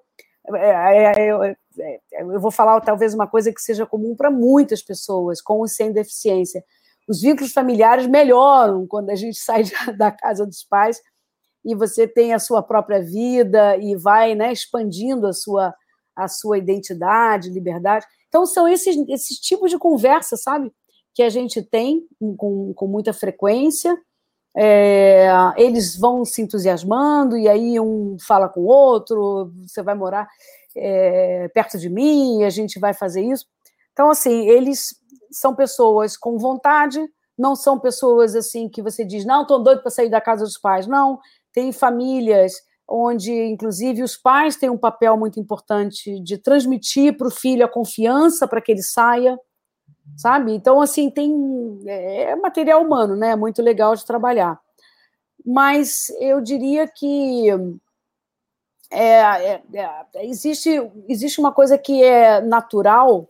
[0.55, 5.41] É, é, é, eu vou falar talvez uma coisa que seja comum para muitas pessoas,
[5.41, 6.63] com e sem deficiência.
[7.07, 9.63] Os vínculos familiares melhoram quando a gente sai
[9.97, 11.01] da casa dos pais
[11.63, 15.73] e você tem a sua própria vida e vai né, expandindo a sua,
[16.15, 18.05] a sua identidade, liberdade.
[18.27, 20.71] Então, são esses, esses tipos de conversa, sabe?
[21.13, 23.95] Que a gente tem com, com muita frequência.
[24.55, 30.27] É, eles vão se entusiasmando, e aí um fala com o outro, você vai morar
[30.75, 33.45] é, perto de mim, a gente vai fazer isso.
[33.93, 34.95] Então, assim, eles
[35.31, 36.99] são pessoas com vontade,
[37.37, 40.57] não são pessoas assim que você diz, não, estou doido para sair da casa dos
[40.57, 40.85] pais.
[40.85, 41.19] Não,
[41.53, 42.53] tem famílias
[42.87, 47.69] onde, inclusive, os pais têm um papel muito importante de transmitir para o filho a
[47.69, 49.39] confiança para que ele saia,
[50.17, 50.53] sabe?
[50.53, 51.33] Então, assim, tem
[51.85, 53.35] é, é material humano, né?
[53.35, 54.59] Muito legal de trabalhar.
[55.45, 57.49] Mas eu diria que
[58.91, 60.69] é, é, é, existe,
[61.07, 63.29] existe uma coisa que é natural,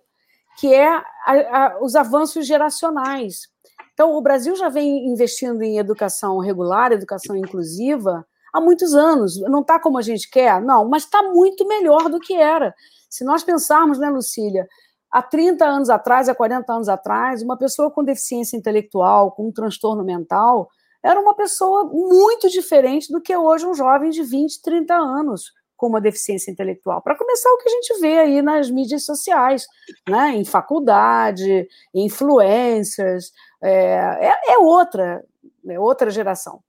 [0.60, 3.50] que é a, a, os avanços geracionais.
[3.93, 9.39] Então, o Brasil já vem investindo em educação regular, educação inclusiva, há muitos anos.
[9.41, 12.73] Não está como a gente quer, não, mas está muito melhor do que era.
[13.10, 14.67] Se nós pensarmos, né, Lucília,
[15.12, 19.51] há 30 anos atrás, há 40 anos atrás, uma pessoa com deficiência intelectual, com um
[19.51, 20.69] transtorno mental,
[21.04, 25.87] era uma pessoa muito diferente do que hoje um jovem de 20, 30 anos com
[25.87, 27.01] uma deficiência intelectual.
[27.01, 29.65] Para começar, o que a gente vê aí nas mídias sociais,
[30.07, 30.35] né?
[30.35, 35.25] em faculdade, influencers, é, é, é outra,
[35.67, 36.61] é outra geração.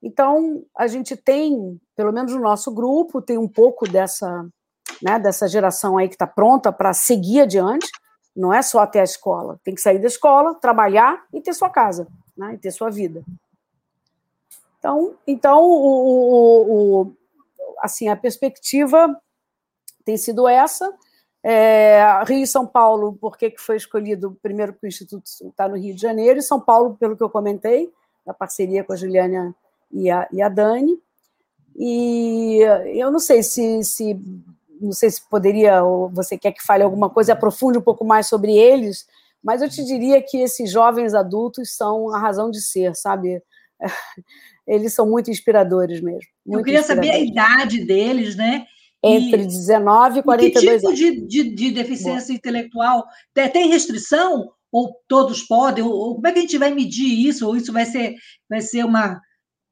[0.00, 4.46] Então, a gente tem, pelo menos no nosso grupo, tem um pouco dessa,
[5.02, 7.90] né, dessa geração aí que está pronta para seguir adiante,
[8.36, 11.70] não é só até a escola, tem que sair da escola, trabalhar e ter sua
[11.70, 13.24] casa, né, e ter sua vida.
[14.78, 17.16] Então, então o, o, o
[17.84, 19.14] assim, a perspectiva
[20.04, 20.90] tem sido essa.
[21.42, 25.76] É, Rio e São Paulo, por que foi escolhido primeiro que o Instituto está no
[25.76, 27.92] Rio de Janeiro, e São Paulo, pelo que eu comentei,
[28.26, 29.54] na parceria com a Juliana
[29.92, 30.98] e a, e a Dani.
[31.76, 32.60] E
[32.98, 34.18] eu não sei se, se
[34.80, 38.26] não sei se poderia, ou você quer que fale alguma coisa, aprofunde um pouco mais
[38.26, 39.06] sobre eles,
[39.42, 43.42] mas eu te diria que esses jovens adultos são a razão de ser, sabe?
[44.66, 46.28] eles são muito inspiradores mesmo.
[46.44, 48.66] Muito Eu queria saber a idade deles, né?
[49.02, 50.98] Entre e, 19 e 42 que tipo anos.
[50.98, 52.36] De, de, de deficiência Boa.
[52.36, 53.04] intelectual?
[53.52, 54.50] Tem restrição?
[54.72, 55.84] Ou todos podem?
[55.84, 57.46] Ou, como é que a gente vai medir isso?
[57.46, 58.14] Ou isso vai ser,
[58.48, 59.20] vai ser uma,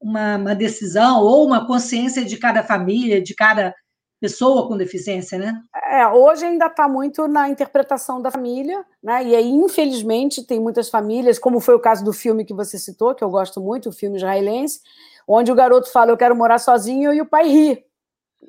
[0.01, 3.75] uma, uma decisão ou uma consciência de cada família, de cada
[4.23, 5.61] pessoa com deficiência, né?
[5.91, 9.25] É, hoje ainda está muito na interpretação da família, né?
[9.25, 13.17] E aí, infelizmente, tem muitas famílias, como foi o caso do filme que você citou,
[13.17, 14.81] que eu gosto muito, o filme israelense,
[15.27, 17.85] onde o garoto fala, eu quero morar sozinho, e o pai ri.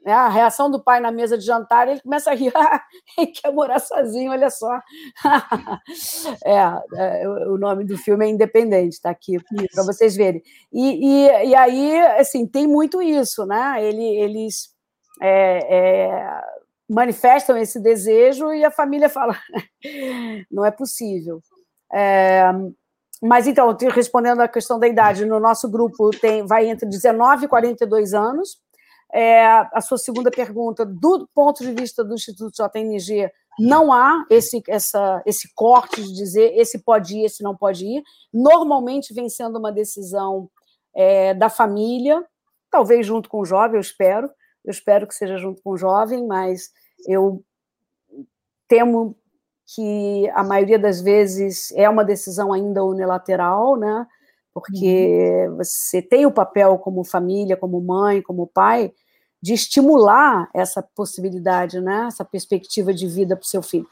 [0.05, 2.53] É, a reação do pai na mesa de jantar, ele começa a rir,
[3.17, 4.79] ele quer morar sozinho, olha só.
[6.45, 9.37] é, é, o nome do filme é Independente, está aqui
[9.73, 10.43] para vocês verem.
[10.71, 13.83] E, e, e, aí, assim, tem muito isso, né?
[13.83, 14.72] Ele, eles
[15.21, 16.41] é, é,
[16.89, 19.37] manifestam esse desejo e a família fala:
[20.51, 21.41] não é possível.
[21.91, 22.51] É,
[23.21, 27.47] mas então, respondendo à questão da idade, no nosso grupo tem, vai entre 19 e
[27.47, 28.57] 42 anos.
[29.13, 34.61] É, a sua segunda pergunta, do ponto de vista do Instituto JNG, não há esse,
[34.67, 38.03] essa, esse corte de dizer esse pode ir, esse não pode ir.
[38.33, 40.49] Normalmente vem sendo uma decisão
[40.95, 42.25] é, da família,
[42.71, 44.29] talvez junto com o jovem, eu espero.
[44.63, 46.71] Eu espero que seja junto com o jovem, mas
[47.07, 47.43] eu
[48.67, 49.15] temo
[49.65, 54.05] que a maioria das vezes é uma decisão ainda unilateral, né?
[54.53, 55.57] Porque uhum.
[55.57, 58.93] você tem o papel como família, como mãe, como pai,
[59.41, 62.05] de estimular essa possibilidade, né?
[62.07, 63.87] Essa perspectiva de vida para o seu filho.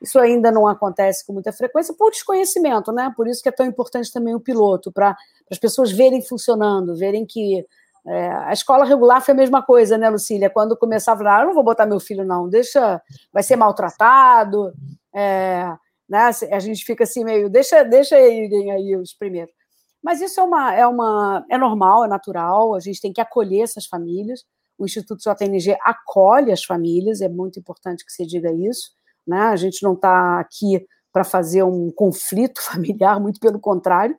[0.00, 3.12] Isso ainda não acontece com muita frequência por desconhecimento, né?
[3.14, 5.16] Por isso que é tão importante também o piloto, para
[5.50, 7.66] as pessoas verem funcionando, verem que
[8.06, 10.50] é, a escola regular foi a mesma coisa, né, Lucília?
[10.50, 13.00] Quando começava, ah, eu não vou botar meu filho, não, deixa,
[13.32, 14.72] vai ser maltratado,
[15.14, 15.66] é,
[16.08, 16.30] né?
[16.50, 19.54] A gente fica assim meio, deixa, deixa irem aí os primeiros.
[20.02, 22.74] Mas isso é uma, é uma, é normal, é natural.
[22.74, 24.44] A gente tem que acolher essas famílias.
[24.78, 27.20] O Instituto JNG acolhe as famílias.
[27.20, 28.92] É muito importante que se diga isso,
[29.26, 29.42] né?
[29.42, 34.16] A gente não está aqui para fazer um conflito familiar, muito pelo contrário.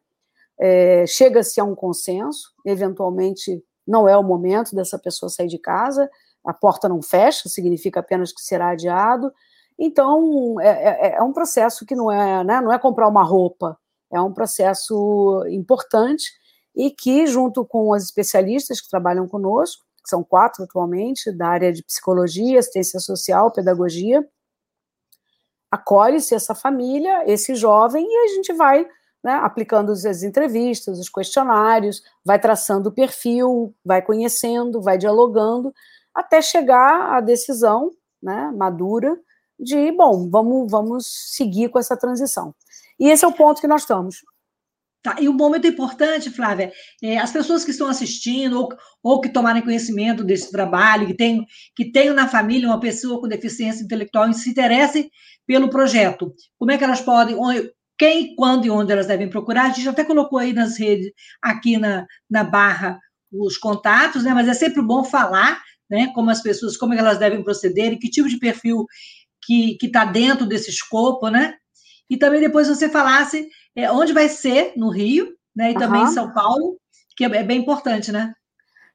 [0.59, 2.53] É, Chega-se a um consenso.
[2.65, 6.09] Eventualmente, não é o momento dessa pessoa sair de casa.
[6.45, 9.32] A porta não fecha, significa apenas que será adiado
[9.84, 13.75] então, é, é, é um processo que não é, né, não é comprar uma roupa,
[14.11, 16.32] é um processo importante
[16.75, 21.73] e que, junto com as especialistas que trabalham conosco, que são quatro atualmente, da área
[21.73, 24.23] de psicologia, assistência social, pedagogia,
[25.71, 28.86] acolhe-se essa família, esse jovem, e a gente vai
[29.24, 35.74] né, aplicando as entrevistas, os questionários, vai traçando o perfil, vai conhecendo, vai dialogando,
[36.13, 37.91] até chegar à decisão
[38.22, 39.17] né, madura
[39.59, 41.05] de, bom, vamos, vamos
[41.36, 42.53] seguir com essa transição.
[42.99, 44.17] E esse é o ponto que nós estamos.
[45.03, 48.69] Tá, e um momento importante, Flávia, é, as pessoas que estão assistindo ou,
[49.01, 51.43] ou que tomarem conhecimento desse trabalho, que tenham,
[51.76, 55.09] que tenham na família uma pessoa com deficiência intelectual e se interessem
[55.47, 57.36] pelo projeto, como é que elas podem,
[58.02, 59.66] quem, quando e onde elas devem procurar?
[59.66, 62.99] A gente até colocou aí nas redes, aqui na, na barra,
[63.32, 64.34] os contatos, né?
[64.34, 68.10] mas é sempre bom falar né, como as pessoas, como elas devem proceder e que
[68.10, 68.88] tipo de perfil
[69.45, 71.54] que está dentro desse escopo, né?
[72.10, 75.70] E também depois você falasse é, onde vai ser no Rio, né?
[75.70, 76.08] E também uhum.
[76.08, 76.80] em São Paulo,
[77.16, 78.34] que é, é bem importante, né?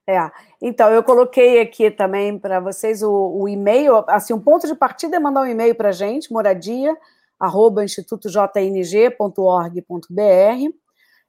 [0.09, 0.19] É,
[0.61, 5.17] então eu coloquei aqui também para vocês o, o, e-mail, assim, um ponto de partida
[5.17, 6.97] é mandar um e-mail para a gente, moradia,
[7.39, 10.73] arroba institutojng.org.br.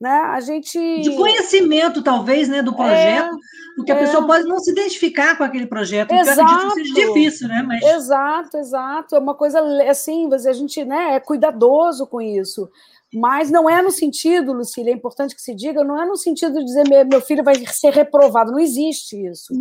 [0.00, 0.10] Né?
[0.10, 0.78] A gente.
[1.00, 3.38] De conhecimento, talvez, né, do é, projeto, é,
[3.76, 3.98] porque a é.
[4.00, 6.40] pessoa pode não se identificar com aquele projeto, exato.
[6.40, 7.64] eu acredito que seja difícil, né?
[7.66, 7.82] Mas...
[7.82, 9.16] Exato, exato.
[9.16, 12.68] É uma coisa assim, a gente né, é cuidadoso com isso.
[13.14, 16.58] Mas não é no sentido, Lucília, é importante que se diga, não é no sentido
[16.58, 19.54] de dizer meu filho vai ser reprovado, não existe isso.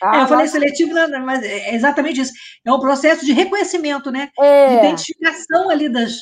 [0.00, 0.16] Tá?
[0.16, 2.32] É, eu falei seletivo, mas é exatamente isso.
[2.64, 4.30] É um processo de reconhecimento, né?
[4.38, 4.68] É.
[4.68, 6.16] De identificação ali das,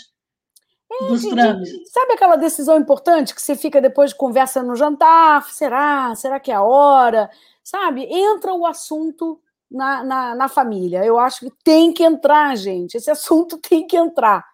[0.90, 1.90] é, dos trâmites.
[1.92, 5.50] Sabe aquela decisão importante que você fica depois de conversa no jantar?
[5.50, 6.14] Será?
[6.14, 7.30] Será que é a hora?
[7.62, 8.04] Sabe?
[8.04, 11.04] Entra o assunto na, na, na família.
[11.04, 12.96] Eu acho que tem que entrar, gente.
[12.96, 14.44] Esse assunto tem que entrar.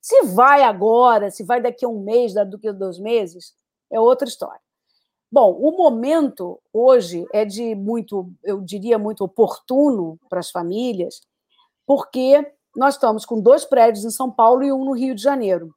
[0.00, 3.54] Se vai agora, se vai daqui a um mês, daqui a dois meses,
[3.90, 4.60] é outra história.
[5.30, 11.20] Bom, o momento hoje é de muito, eu diria, muito oportuno para as famílias,
[11.84, 12.46] porque
[12.76, 15.74] nós estamos com dois prédios em São Paulo e um no Rio de Janeiro.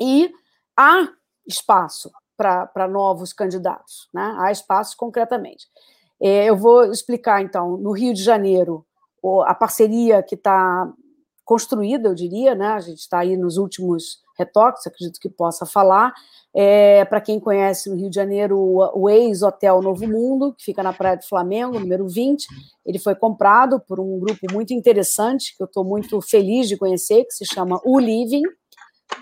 [0.00, 0.32] E
[0.76, 1.08] há
[1.46, 4.34] espaço para novos candidatos, né?
[4.38, 5.66] há espaço concretamente.
[6.20, 8.86] É, eu vou explicar, então, no Rio de Janeiro,
[9.46, 10.92] a parceria que está
[11.44, 12.68] construída, eu diria, né?
[12.68, 16.12] A gente está aí nos últimos retoques, acredito que possa falar.
[16.54, 20.92] É, Para quem conhece no Rio de Janeiro, o, ex-hotel Novo Mundo, que fica na
[20.92, 22.46] Praia do Flamengo, número 20,
[22.84, 27.24] ele foi comprado por um grupo muito interessante, que eu estou muito feliz de conhecer,
[27.24, 28.42] que se chama O Living,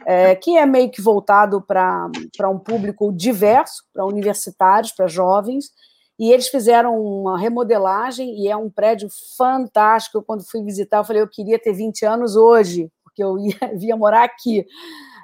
[0.06, 2.10] é, que é meio que voltado para
[2.50, 5.70] um público diverso, para universitários, para jovens,
[6.20, 9.08] e eles fizeram uma remodelagem e é um prédio
[9.38, 10.22] fantástico.
[10.22, 13.96] Quando fui visitar, eu falei, eu queria ter 20 anos hoje, porque eu ia, via
[13.96, 14.66] morar aqui.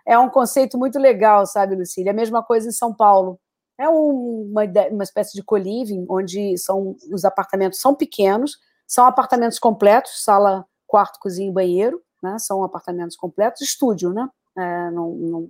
[0.06, 2.08] É um conceito muito legal, sabe, Lucília?
[2.08, 3.38] É a mesma coisa em São Paulo.
[3.78, 10.24] É uma, uma espécie de co-living, onde são, os apartamentos são pequenos, são apartamentos completos,
[10.24, 12.38] sala, quarto, cozinha e banheiro, né?
[12.38, 14.26] São apartamentos completos, estúdio, né?
[14.56, 15.48] É, não, não,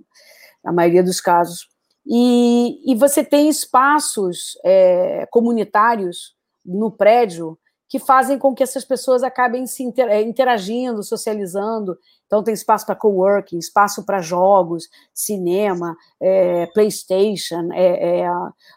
[0.61, 1.69] na maioria dos casos.
[2.09, 6.35] E, e você tem espaços é, comunitários
[6.65, 7.57] no prédio
[7.89, 11.97] que fazem com que essas pessoas acabem se é, interagindo, socializando.
[12.25, 18.29] Então, tem espaço para coworking, espaço para jogos, cinema, é, PlayStation, é, é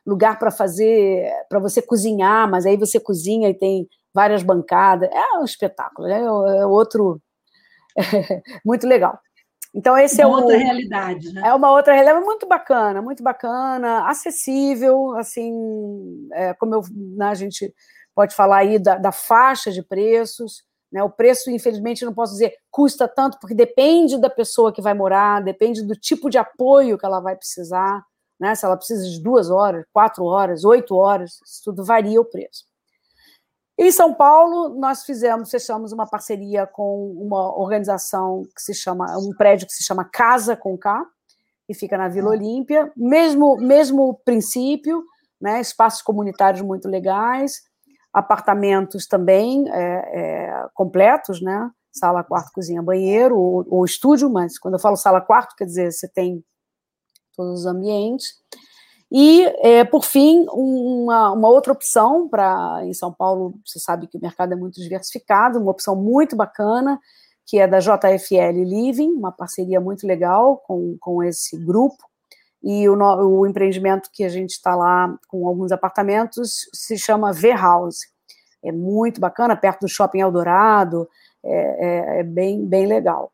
[0.07, 5.11] lugar para fazer, para você cozinhar, mas aí você cozinha e tem várias bancadas.
[5.13, 6.21] É um espetáculo, né?
[6.21, 7.21] é outro.
[8.65, 9.19] muito legal.
[9.73, 11.43] Então, esse uma é outra realidade, né?
[11.45, 17.35] É uma outra realidade muito bacana, muito bacana, acessível, assim, é, como eu, né, a
[17.35, 17.73] gente
[18.15, 20.65] pode falar aí da, da faixa de preços.
[20.93, 21.03] Né?
[21.03, 25.43] O preço, infelizmente, não posso dizer custa tanto, porque depende da pessoa que vai morar,
[25.43, 28.05] depende do tipo de apoio que ela vai precisar.
[28.41, 28.55] Né?
[28.55, 32.70] Se ela precisa de duas horas, quatro horas, oito horas, isso tudo varia o preço.
[33.83, 39.35] Em São Paulo, nós fizemos, fechamos uma parceria com uma organização que se chama, um
[39.35, 41.03] prédio que se chama Casa com K,
[41.67, 45.03] que fica na Vila Olímpia, mesmo, mesmo princípio,
[45.41, 47.63] né, espaços comunitários muito legais,
[48.13, 51.71] apartamentos também é, é, completos, né?
[51.91, 55.91] Sala, quarto, cozinha, banheiro ou, ou, estúdio, mas quando eu falo sala, quarto, quer dizer,
[55.91, 56.45] você tem
[57.35, 58.35] todos os ambientes.
[59.13, 64.17] E, é, por fim, uma, uma outra opção para em São Paulo, você sabe que
[64.17, 66.99] o mercado é muito diversificado, uma opção muito bacana,
[67.45, 71.99] que é da JFL Living, uma parceria muito legal com, com esse grupo,
[72.63, 77.99] e o, o empreendimento que a gente está lá com alguns apartamentos se chama V-House.
[78.63, 81.09] É muito bacana, perto do Shopping Eldorado,
[81.43, 83.33] é, é, é bem, bem legal.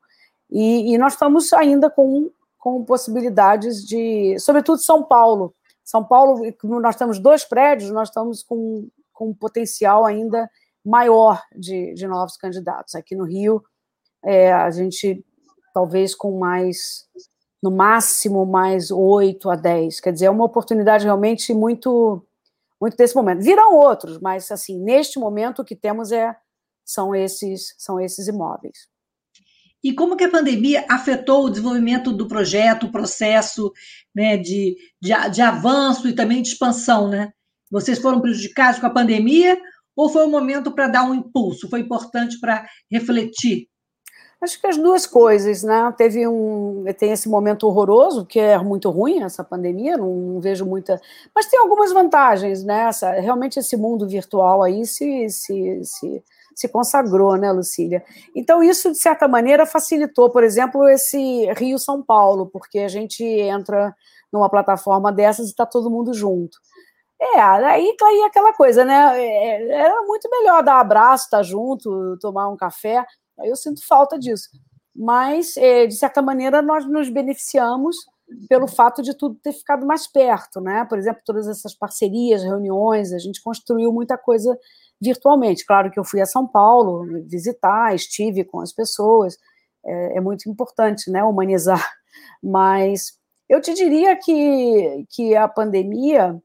[0.51, 5.53] E, e, nós estamos ainda com, com possibilidades de, sobretudo São Paulo.
[5.87, 6.43] São Paulo,
[6.81, 10.51] nós temos dois prédios, nós estamos com, com um potencial ainda
[10.85, 12.97] maior de, de novos candidatos.
[12.97, 13.63] Aqui no Rio,
[14.25, 15.25] é, a gente
[15.73, 17.07] talvez com mais
[17.63, 20.01] no máximo mais 8 a 10.
[20.01, 22.21] Quer dizer, é uma oportunidade realmente muito
[22.81, 23.43] muito desse momento.
[23.43, 26.37] Virão outros, mas assim, neste momento o que temos é
[26.85, 28.89] são esses são esses imóveis.
[29.87, 33.73] E como que a pandemia afetou o desenvolvimento do projeto, o processo
[34.13, 37.31] né, de, de, de avanço e também de expansão, né?
[37.71, 39.57] Vocês foram prejudicados com a pandemia
[39.95, 41.71] ou foi um momento para dar um impulso?
[41.71, 43.69] Foi importante para refletir?
[44.43, 45.95] Acho que as duas coisas, né?
[45.97, 50.67] Teve um, tem esse momento horroroso que é muito ruim essa pandemia, não, não vejo
[50.67, 51.01] muita,
[51.33, 52.89] mas tem algumas vantagens, né?
[52.89, 56.25] Essa, realmente esse mundo virtual aí se, se, se,
[56.57, 58.03] se consagrou, né, Lucília?
[58.35, 63.23] Então isso de certa maneira facilitou, por exemplo, esse Rio São Paulo, porque a gente
[63.23, 63.95] entra
[64.33, 66.59] numa plataforma dessas e está todo mundo junto.
[67.21, 69.19] É, aí tá aí aquela coisa, né?
[69.19, 73.05] É, é, era muito melhor dar abraço, estar tá junto, tomar um café.
[73.45, 74.49] Eu sinto falta disso.
[74.95, 77.97] Mas, é, de certa maneira, nós nos beneficiamos
[78.49, 80.85] pelo fato de tudo ter ficado mais perto, né?
[80.87, 84.59] Por exemplo, todas essas parcerias, reuniões, a gente construiu muita coisa
[85.01, 85.65] virtualmente.
[85.67, 89.37] Claro que eu fui a São Paulo visitar, estive com as pessoas,
[89.85, 91.23] é, é muito importante, né?
[91.23, 91.85] Humanizar.
[92.43, 93.13] Mas
[93.49, 96.41] eu te diria que, que a pandemia,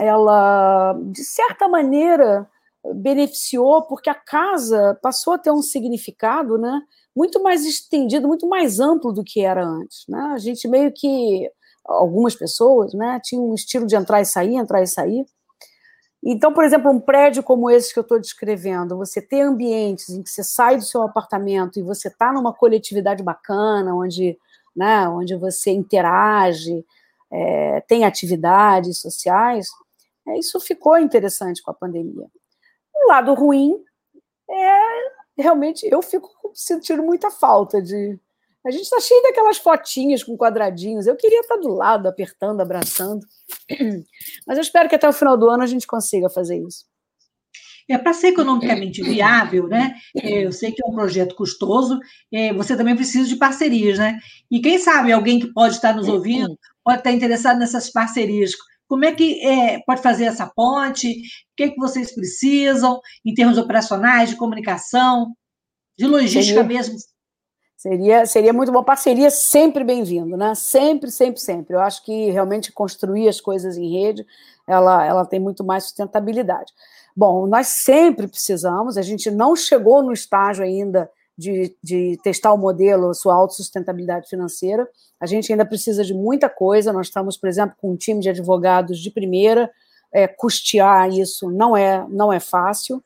[0.00, 2.48] ela, de certa maneira,
[2.94, 6.80] beneficiou porque a casa passou a ter um significado, né,
[7.14, 10.20] muito mais estendido, muito mais amplo do que era antes, né?
[10.34, 11.50] A gente meio que
[11.84, 15.26] algumas pessoas, né, tinham um estilo de entrar e sair, entrar e sair.
[16.30, 20.22] Então, por exemplo, um prédio como esse que eu estou descrevendo, você ter ambientes em
[20.22, 24.38] que você sai do seu apartamento e você está numa coletividade bacana, onde,
[24.76, 26.84] né, onde você interage,
[27.30, 29.68] é, tem atividades sociais,
[30.26, 32.26] é, isso ficou interessante com a pandemia.
[32.94, 33.82] O lado ruim
[34.50, 38.18] é realmente eu fico sentindo muita falta de.
[38.68, 41.06] A gente está cheio daquelas fotinhas com quadradinhos.
[41.06, 43.26] Eu queria estar do lado, apertando, abraçando.
[44.46, 46.84] Mas eu espero que até o final do ano a gente consiga fazer isso.
[47.90, 49.94] é para ser economicamente viável, né?
[50.22, 51.98] É, eu sei que é um projeto custoso,
[52.30, 54.18] é, você também precisa de parcerias, né?
[54.50, 56.54] E quem sabe alguém que pode estar nos ouvindo
[56.84, 58.52] pode estar interessado nessas parcerias.
[58.86, 61.08] Como é que é, pode fazer essa ponte?
[61.08, 61.12] O
[61.56, 65.34] que, é que vocês precisam em termos operacionais, de comunicação,
[65.98, 66.98] de logística mesmo?
[67.78, 68.82] Seria, seria muito bom.
[68.82, 70.52] Parceria sempre bem-vindo, né?
[70.56, 71.76] Sempre, sempre, sempre.
[71.76, 74.26] Eu acho que realmente construir as coisas em rede,
[74.66, 76.72] ela, ela tem muito mais sustentabilidade.
[77.16, 82.58] Bom, nós sempre precisamos, a gente não chegou no estágio ainda de, de testar o
[82.58, 84.88] modelo, sua autossustentabilidade financeira.
[85.20, 86.92] A gente ainda precisa de muita coisa.
[86.92, 89.70] Nós estamos, por exemplo, com um time de advogados de primeira.
[90.10, 93.00] É, custear isso não é, não é fácil.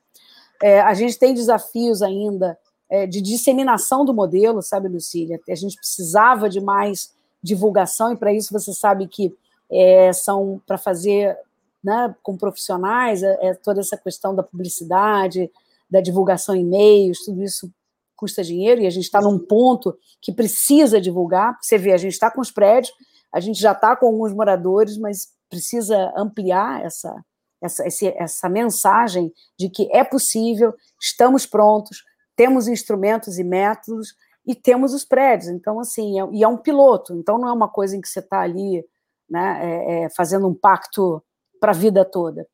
[0.62, 2.56] É, a gente tem desafios ainda
[2.92, 5.40] é, de disseminação do modelo, sabe, Lucília?
[5.48, 7.10] A gente precisava de mais
[7.42, 9.34] divulgação, e para isso você sabe que
[9.70, 11.34] é, são para fazer
[11.82, 15.50] né, com profissionais, é, é, toda essa questão da publicidade,
[15.90, 17.72] da divulgação em e-mails, tudo isso
[18.14, 21.58] custa dinheiro e a gente está num ponto que precisa divulgar.
[21.62, 22.94] Você vê, a gente está com os prédios,
[23.32, 27.24] a gente já está com alguns moradores, mas precisa ampliar essa,
[27.62, 27.82] essa,
[28.16, 32.04] essa mensagem de que é possível, estamos prontos,
[32.36, 34.14] temos instrumentos e métodos
[34.46, 35.48] e temos os prédios.
[35.48, 38.20] Então, assim, é, e é um piloto, então não é uma coisa em que você
[38.20, 38.84] está ali
[39.28, 41.22] né, é, é, fazendo um pacto
[41.60, 42.46] para a vida toda.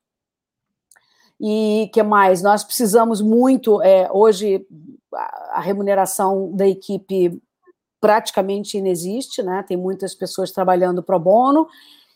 [1.41, 2.41] E que mais?
[2.41, 4.67] Nós precisamos muito, é, hoje,
[5.51, 7.41] a remuneração da equipe
[7.99, 9.63] praticamente inexiste, né?
[9.67, 11.67] Tem muitas pessoas trabalhando pro bono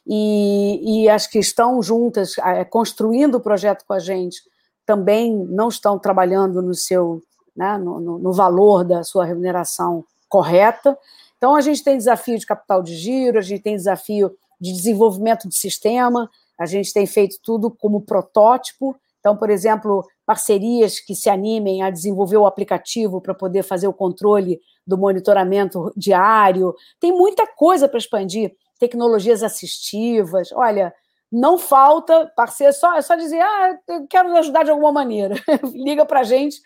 [0.06, 4.42] e, e as que estão juntas é, construindo o projeto com a gente
[4.86, 7.22] também não estão trabalhando no seu,
[7.56, 10.98] né, no, no, no valor da sua remuneração correta.
[11.38, 15.48] Então a gente tem desafio de capital de giro, a gente tem desafio de desenvolvimento
[15.48, 16.30] de sistema,
[16.60, 21.90] a gente tem feito tudo como protótipo então, por exemplo, parcerias que se animem a
[21.90, 26.76] desenvolver o aplicativo para poder fazer o controle do monitoramento diário.
[27.00, 30.52] Tem muita coisa para expandir, tecnologias assistivas.
[30.52, 30.94] Olha,
[31.34, 35.34] não falta parceiro, só, é só dizer, ah, eu quero ajudar de alguma maneira.
[35.74, 36.62] Liga para a gente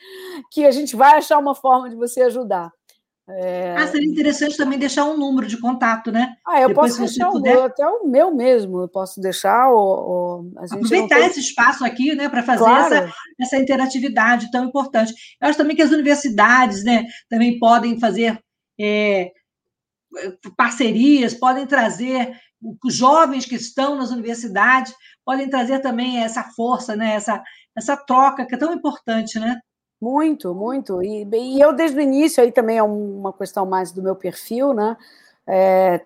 [0.51, 2.69] que a gente vai achar uma forma de você ajudar.
[3.29, 3.75] É...
[3.77, 6.35] Ah, seria interessante também deixar um número de contato, né?
[6.45, 7.57] Ah, eu Depois, posso deixar puder...
[7.57, 10.51] o, até o meu mesmo, eu posso deixar o.
[10.53, 11.27] o Aproveitar tem...
[11.27, 12.93] esse espaço aqui, né, para fazer claro.
[12.93, 15.13] essa, essa interatividade tão importante.
[15.41, 18.39] Eu acho também que as universidades, né, também podem fazer
[18.79, 19.31] é,
[20.55, 22.33] parcerias, podem trazer
[22.83, 24.93] os jovens que estão nas universidades,
[25.25, 27.43] podem trazer também essa força, né, essa,
[27.75, 29.59] essa troca que é tão importante, né?
[30.01, 31.01] Muito, muito.
[31.01, 34.73] E, e, eu, desde o início, aí também é uma questão mais do meu perfil,
[34.73, 34.95] né?
[35.49, 36.05] É,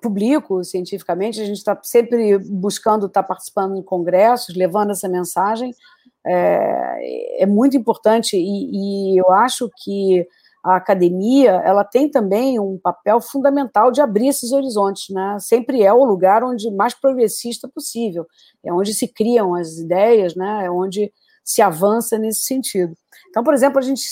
[0.00, 5.74] publico cientificamente, a gente está sempre buscando estar tá participando em congressos, levando essa mensagem.
[6.26, 10.26] É, é muito importante e, e eu acho que
[10.68, 15.38] a academia ela tem também um papel fundamental de abrir esses horizontes, né?
[15.40, 18.26] Sempre é o lugar onde mais progressista possível,
[18.62, 20.66] é onde se criam as ideias, né?
[20.66, 21.12] É onde
[21.44, 22.94] se avança nesse sentido.
[23.30, 24.02] Então, por exemplo, a gente,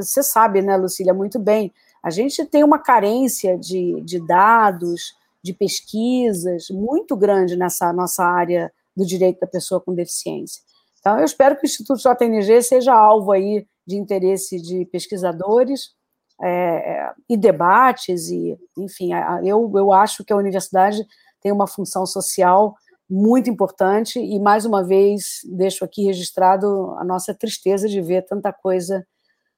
[0.00, 5.52] você sabe, né, Lucília, muito bem, a gente tem uma carência de, de dados, de
[5.52, 10.62] pesquisas muito grande nessa nossa área do direito da pessoa com deficiência.
[11.00, 15.95] Então, eu espero que o Instituto JNG seja alvo aí de interesse de pesquisadores
[16.42, 19.10] é, e debates, e, enfim,
[19.44, 21.06] eu, eu acho que a universidade
[21.40, 22.76] tem uma função social
[23.08, 28.52] muito importante e mais uma vez deixo aqui registrado a nossa tristeza de ver tanta
[28.52, 29.06] coisa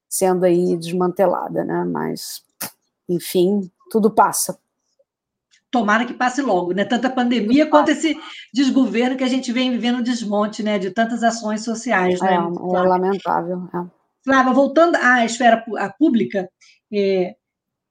[0.08, 1.84] sendo aí desmantelada, né?
[1.84, 2.42] Mas
[3.08, 4.58] enfim, tudo passa.
[5.70, 6.84] Tomara que passe logo, né?
[6.84, 8.16] Tanta pandemia quanto esse
[8.52, 10.78] desgoverno que a gente vem vivendo desmonte, né?
[10.78, 12.34] De tantas ações sociais, né?
[12.34, 13.68] É, é lamentável.
[13.74, 13.97] É.
[14.24, 15.64] Flávia, voltando à esfera
[15.98, 16.48] pública,
[16.92, 17.34] é,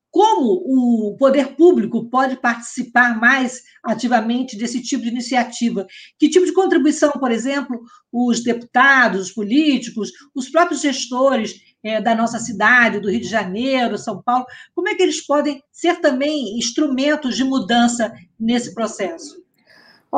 [0.10, 5.86] como o poder público pode participar mais ativamente desse tipo de iniciativa?
[6.18, 7.80] Que tipo de contribuição, por exemplo,
[8.12, 13.98] os deputados, os políticos, os próprios gestores é, da nossa cidade, do Rio de Janeiro,
[13.98, 19.47] São Paulo, como é que eles podem ser também instrumentos de mudança nesse processo?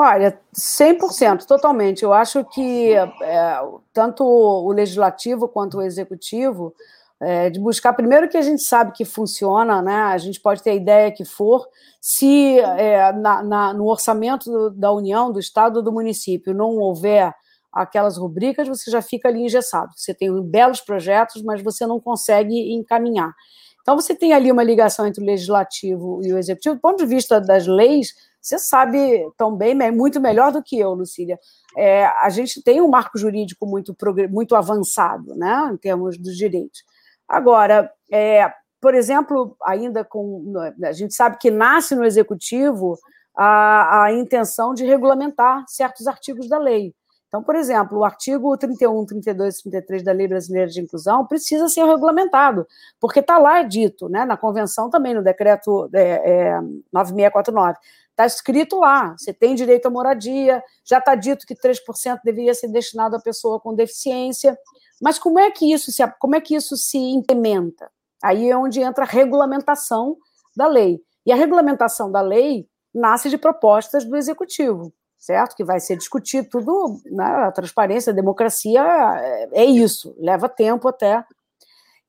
[0.02, 2.04] Olha, 100%, totalmente.
[2.04, 3.60] Eu acho que é,
[3.92, 6.74] tanto o legislativo quanto o executivo
[7.20, 10.04] é, de buscar primeiro que a gente sabe que funciona, né?
[10.04, 11.68] A gente pode ter a ideia que for,
[12.00, 17.36] se é, na, na, no orçamento do, da União, do Estado do município não houver
[17.70, 19.92] aquelas rubricas, você já fica ali engessado.
[19.98, 23.34] Você tem belos projetos, mas você não consegue encaminhar.
[23.82, 26.76] Então, você tem ali uma ligação entre o legislativo e o executivo.
[26.76, 30.94] Do ponto de vista das leis, Você sabe tão bem, muito melhor do que eu,
[30.94, 31.38] Lucília.
[31.78, 33.96] É, a gente tem um marco jurídico muito,
[34.30, 36.84] muito avançado, né, em termos dos direitos.
[37.28, 40.54] Agora, é, por exemplo, ainda com.
[40.84, 42.98] A gente sabe que nasce no executivo
[43.36, 46.94] a, a intenção de regulamentar certos artigos da lei.
[47.30, 51.70] Então, por exemplo, o artigo 31, 32 e 33 da Lei Brasileira de Inclusão precisa
[51.70, 52.68] ser regulamentado,
[53.00, 56.62] porque está lá dito, né, na convenção também, no decreto é, é,
[56.92, 57.78] 9649,
[58.20, 62.68] está escrito lá, você tem direito à moradia, já está dito que 3% deveria ser
[62.68, 64.58] destinado à pessoa com deficiência,
[65.02, 67.90] mas como é que isso se, como é que isso se implementa?
[68.22, 70.18] Aí é onde entra a regulamentação
[70.54, 71.02] da lei.
[71.26, 75.54] E a regulamentação da lei nasce de propostas do executivo certo?
[75.54, 77.26] Que vai ser discutido tudo, né?
[77.26, 81.26] a transparência, a democracia é, é isso, leva tempo até.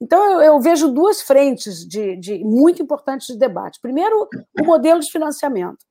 [0.00, 3.80] Então, eu, eu vejo duas frentes de, de, muito importantes de debate.
[3.82, 4.28] Primeiro,
[4.60, 5.89] o modelo de financiamento.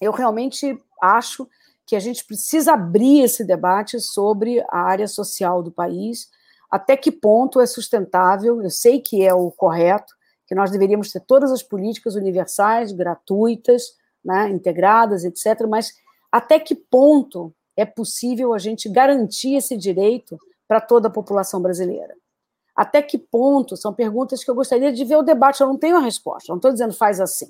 [0.00, 1.48] Eu realmente acho
[1.86, 6.30] que a gente precisa abrir esse debate sobre a área social do país,
[6.70, 10.14] até que ponto é sustentável, eu sei que é o correto,
[10.46, 15.92] que nós deveríamos ter todas as políticas universais, gratuitas, né, integradas, etc., mas
[16.32, 22.14] até que ponto é possível a gente garantir esse direito para toda a população brasileira?
[22.74, 23.76] Até que ponto?
[23.76, 25.60] São perguntas que eu gostaria de ver o debate.
[25.60, 27.48] Eu não tenho a resposta, não estou dizendo faz assim.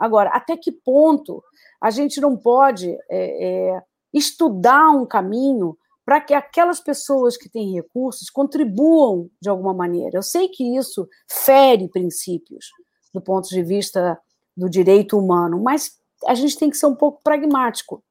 [0.00, 1.44] Agora, até que ponto
[1.78, 3.82] a gente não pode é, é,
[4.14, 5.76] estudar um caminho
[6.06, 10.16] para que aquelas pessoas que têm recursos contribuam de alguma maneira?
[10.16, 12.70] Eu sei que isso fere princípios
[13.12, 14.18] do ponto de vista
[14.56, 18.02] do direito humano, mas a gente tem que ser um pouco pragmático.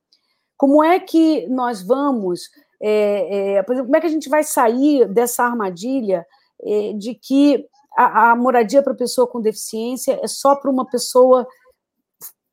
[0.55, 2.49] Como é que nós vamos,
[2.81, 6.25] é, é, por exemplo, como é que a gente vai sair dessa armadilha
[6.61, 7.65] é, de que
[7.97, 11.47] a, a moradia para pessoa com deficiência é só para uma pessoa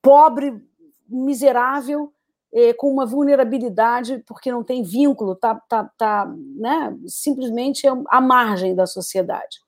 [0.06, 0.62] pobre,
[1.08, 2.12] miserável,
[2.54, 8.72] é, com uma vulnerabilidade porque não tem vínculo, tá, tá, tá, né, simplesmente à margem
[8.72, 9.58] da sociedade.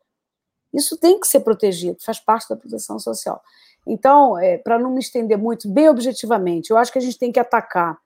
[0.72, 3.42] Isso tem que ser protegido, faz parte da proteção social.
[3.84, 7.32] Então, é, para não me estender muito, bem objetivamente, eu acho que a gente tem
[7.32, 7.98] que atacar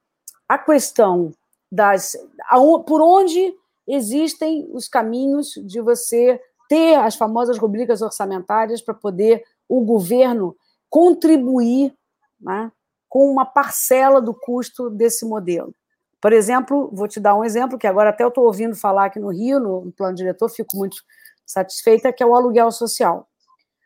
[0.48, 1.34] a questão
[1.70, 2.16] das
[2.86, 3.54] por onde
[3.86, 10.56] existem os caminhos de você ter as famosas rubricas orçamentárias para poder o governo
[10.88, 11.94] contribuir
[12.42, 12.70] né,
[13.08, 15.74] com uma parcela do custo desse modelo.
[16.20, 19.18] Por exemplo, vou te dar um exemplo que agora até eu estou ouvindo falar aqui
[19.18, 20.96] no Rio, no plano diretor, fico muito
[21.44, 23.28] satisfeita, que é o aluguel social.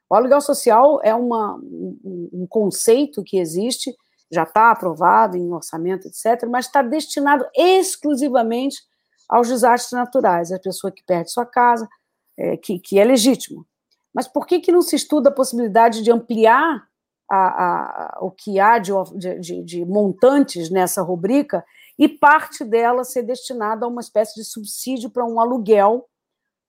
[0.09, 3.94] O aluguel social é uma, um, um conceito que existe
[4.30, 8.76] já está aprovado em orçamento, etc., mas está destinado exclusivamente
[9.28, 11.88] aos desastres naturais, a pessoa que perde sua casa,
[12.36, 13.66] é, que, que é legítimo.
[14.12, 16.86] Mas por que, que não se estuda a possibilidade de ampliar
[17.30, 18.92] a, a, o que há de,
[19.40, 21.64] de, de montantes nessa rubrica
[21.98, 26.06] e parte dela ser destinada a uma espécie de subsídio para um aluguel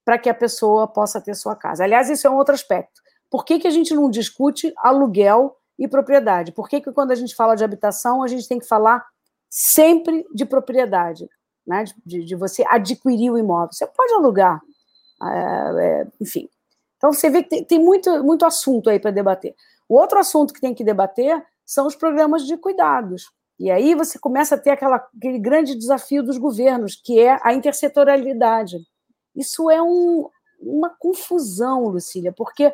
[0.05, 1.83] para que a pessoa possa ter sua casa?
[1.83, 3.01] Aliás, isso é um outro aspecto.
[3.29, 6.51] Por que, que a gente não discute aluguel e propriedade.
[6.51, 9.05] Por que, que quando a gente fala de habitação, a gente tem que falar
[9.49, 11.29] sempre de propriedade,
[11.65, 11.85] né?
[12.05, 13.71] de, de você adquirir o imóvel?
[13.71, 14.59] Você pode alugar,
[15.21, 16.49] é, é, enfim.
[16.97, 19.55] Então, você vê que tem, tem muito, muito assunto aí para debater.
[19.87, 23.31] O outro assunto que tem que debater são os programas de cuidados.
[23.59, 27.53] E aí você começa a ter aquela, aquele grande desafio dos governos, que é a
[27.53, 28.77] intersetorialidade.
[29.35, 30.29] Isso é um,
[30.59, 32.73] uma confusão, Lucília, porque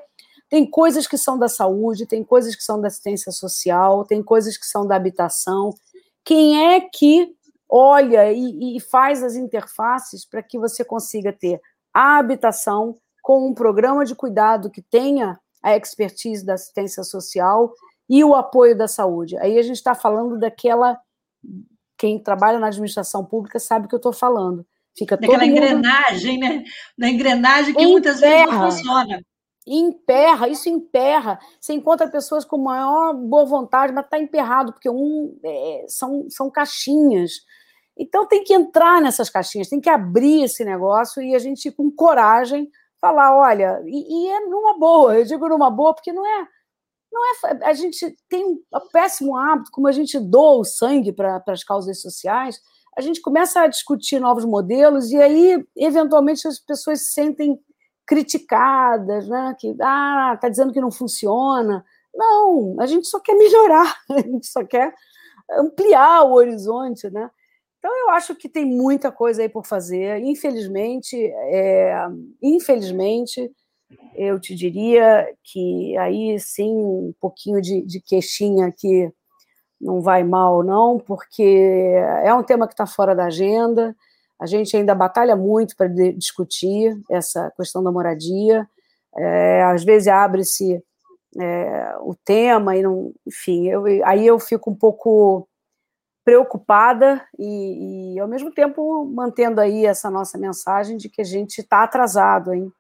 [0.49, 4.57] tem coisas que são da saúde, tem coisas que são da assistência social, tem coisas
[4.57, 5.74] que são da habitação.
[6.24, 7.34] Quem é que
[7.70, 11.59] olha e, e faz as interfaces para que você consiga ter
[11.93, 17.74] a habitação com um programa de cuidado que tenha a expertise da assistência social
[18.09, 19.38] e o apoio da saúde?
[19.38, 20.99] Aí a gente está falando daquela.
[21.97, 24.66] Quem trabalha na administração pública sabe o que eu estou falando.
[24.95, 26.64] Fica Daquela engrenagem, né?
[26.97, 29.24] Da engrenagem que muitas vezes não funciona
[29.66, 31.39] emperra, isso emperra.
[31.59, 36.49] Você encontra pessoas com maior boa vontade, mas está emperrado, porque um é, são, são
[36.49, 37.32] caixinhas.
[37.97, 41.91] Então tem que entrar nessas caixinhas, tem que abrir esse negócio e a gente, com
[41.91, 42.70] coragem,
[43.04, 46.47] falar: olha, e, e é numa boa, eu digo numa boa, porque não é.
[47.12, 51.43] Não é, a gente tem um péssimo hábito, como a gente doa o sangue para
[51.47, 52.60] as causas sociais,
[52.97, 57.60] a gente começa a discutir novos modelos e aí, eventualmente, as pessoas se sentem
[58.08, 59.56] criticadas, né?
[59.60, 61.86] que ah, está dizendo que não funciona.
[62.16, 64.91] Não, a gente só quer melhorar, a gente só quer
[65.51, 67.30] ampliar o horizonte, né?
[67.84, 70.21] Então eu acho que tem muita coisa aí por fazer.
[70.23, 71.93] Infelizmente, é,
[72.41, 73.51] infelizmente,
[74.15, 79.11] eu te diria que aí sim um pouquinho de, de queixinha aqui
[79.81, 81.43] não vai mal, não, porque
[82.23, 83.93] é um tema que está fora da agenda.
[84.39, 88.65] A gente ainda batalha muito para discutir essa questão da moradia.
[89.13, 90.81] É, às vezes abre-se
[91.38, 95.49] é, o tema e não, enfim, eu, aí eu fico um pouco
[96.24, 101.59] preocupada e, e, ao mesmo tempo mantendo aí essa nossa mensagem de que a gente
[101.59, 102.71] está atrasado, hein?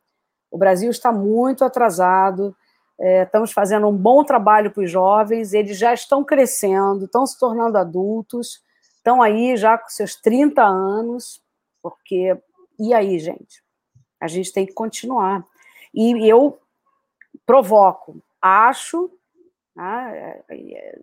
[0.49, 2.55] O Brasil está muito atrasado.
[2.99, 7.37] É, estamos fazendo um bom trabalho para os jovens, eles já estão crescendo, estão se
[7.39, 8.61] tornando adultos,
[8.95, 11.41] estão aí já com seus 30 anos,
[11.81, 12.37] porque.
[12.79, 13.63] E aí, gente?
[14.19, 15.43] A gente tem que continuar.
[15.93, 16.59] E eu
[17.45, 19.11] provoco, acho,
[19.75, 20.41] né,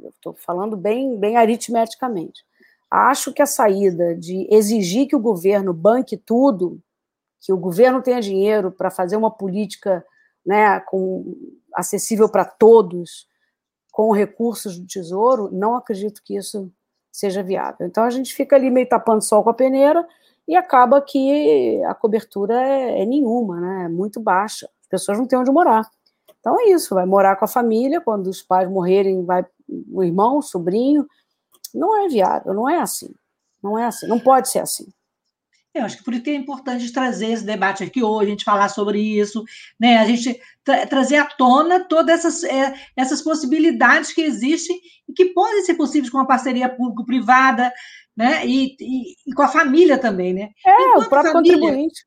[0.08, 2.44] estou falando bem, bem aritmeticamente,
[2.90, 6.80] acho que a saída de exigir que o governo banque tudo,
[7.40, 10.04] que o governo tenha dinheiro para fazer uma política
[10.44, 11.36] né, com,
[11.74, 13.28] acessível para todos,
[13.92, 16.70] com recursos do tesouro, não acredito que isso
[17.10, 17.86] seja viável.
[17.86, 20.06] Então a gente fica ali meio tapando sol com a peneira
[20.46, 23.84] e acaba que a cobertura é, é nenhuma, né?
[23.84, 24.68] É muito baixa.
[24.82, 25.88] As pessoas não têm onde morar.
[26.40, 29.44] Então é isso, vai morar com a família, quando os pais morrerem, vai
[29.92, 31.06] o irmão, o sobrinho.
[31.74, 33.14] Não é viável, não é assim.
[33.62, 34.86] Não é assim, não pode ser assim.
[35.72, 38.44] Eu acho que por isso que é importante trazer esse debate aqui hoje, a gente
[38.44, 39.44] falar sobre isso,
[39.78, 39.98] né?
[39.98, 44.76] A gente tra trazer à tona todas essas, é, essas possibilidades que existem
[45.08, 47.72] e que podem ser possíveis com a parceria público-privada,
[48.16, 48.44] né?
[48.44, 50.48] E, e, e, com a família também, né?
[50.66, 52.04] É, enquanto o próprio família, contribuinte.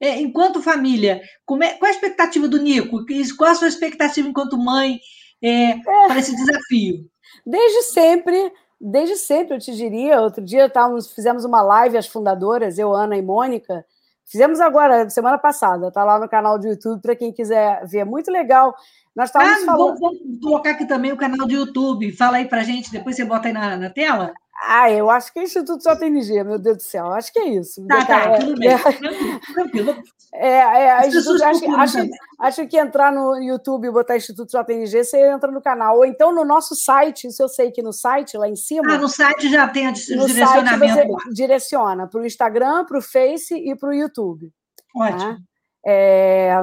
[0.00, 3.04] É, enquanto família, como é, qual é a expectativa do Nico?
[3.36, 4.98] Qual a sua expectativa enquanto mãe
[5.42, 5.76] é,
[6.06, 7.06] para esse desafio?
[7.44, 10.20] Desde sempre desde sempre, eu te diria.
[10.20, 13.84] Outro dia estávamos, fizemos uma live, as fundadoras, eu, Ana e Mônica.
[14.24, 18.04] Fizemos agora, semana passada, está lá no canal do YouTube para quem quiser ver.
[18.04, 18.74] Muito legal.
[19.14, 19.98] Nós estávamos ah, falando.
[19.98, 22.12] Vamos, vamos colocar aqui também o canal do YouTube.
[22.12, 24.32] Fala aí para gente, depois você bota aí na, na tela.
[24.62, 27.06] Ah, eu acho que é Instituto JNG, meu Deus do céu.
[27.12, 27.84] Acho que é isso.
[27.86, 28.70] Tá, tá, tudo bem.
[29.54, 29.96] Tranquilo.
[30.32, 31.96] É, é, acho, acho,
[32.38, 35.96] acho, que entrar no YouTube e botar Instituto JNG, você entra no canal.
[35.96, 38.94] Ou então no nosso site, isso eu sei que no site, lá em cima.
[38.94, 41.12] Ah, no site já tem o direcionamento.
[41.12, 44.52] Você direciona para o Instagram, para o Face e para o YouTube.
[44.94, 45.18] Ótimo.
[45.18, 45.38] Tá?
[45.86, 46.54] É,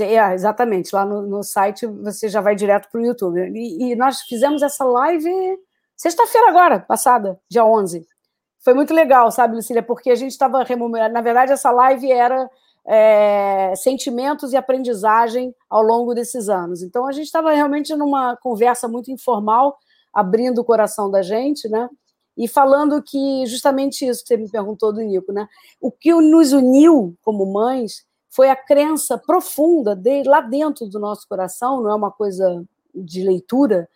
[0.00, 3.38] é, exatamente, lá no, no, site você já vai direto para o YouTube.
[3.54, 5.30] E, e nós fizemos essa live
[5.98, 8.06] Sexta-feira agora, passada, dia 11.
[8.60, 9.82] Foi muito legal, sabe, Lucília?
[9.82, 11.12] Porque a gente estava remunerando.
[11.12, 12.48] Na verdade, essa live era
[12.86, 16.84] é, sentimentos e aprendizagem ao longo desses anos.
[16.84, 19.76] Então, a gente estava realmente numa conversa muito informal,
[20.14, 21.90] abrindo o coração da gente, né?
[22.36, 25.48] E falando que justamente isso que você me perguntou do Nico, né?
[25.80, 31.26] O que nos uniu como mães foi a crença profunda de, lá dentro do nosso
[31.28, 33.88] coração, não é uma coisa de leitura,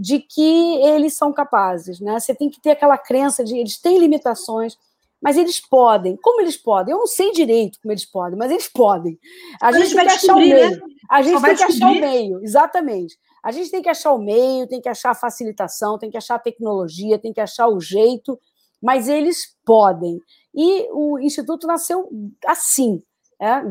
[0.00, 2.18] de que eles são capazes, né?
[2.18, 4.78] Você tem que ter aquela crença de eles têm limitações,
[5.20, 6.16] mas eles podem.
[6.16, 6.92] Como eles podem?
[6.92, 9.18] Eu não sei direito como eles podem, mas eles podem.
[9.60, 10.70] A, a gente, gente tem que achar o meio.
[10.70, 10.80] Né?
[11.10, 13.18] A gente tem que achar o meio, exatamente.
[13.44, 16.36] A gente tem que achar o meio, tem que achar a facilitação, tem que achar
[16.36, 18.40] a tecnologia, tem que achar o jeito,
[18.80, 20.18] mas eles podem.
[20.54, 22.08] E o Instituto nasceu
[22.46, 23.02] assim.
[23.38, 23.62] É?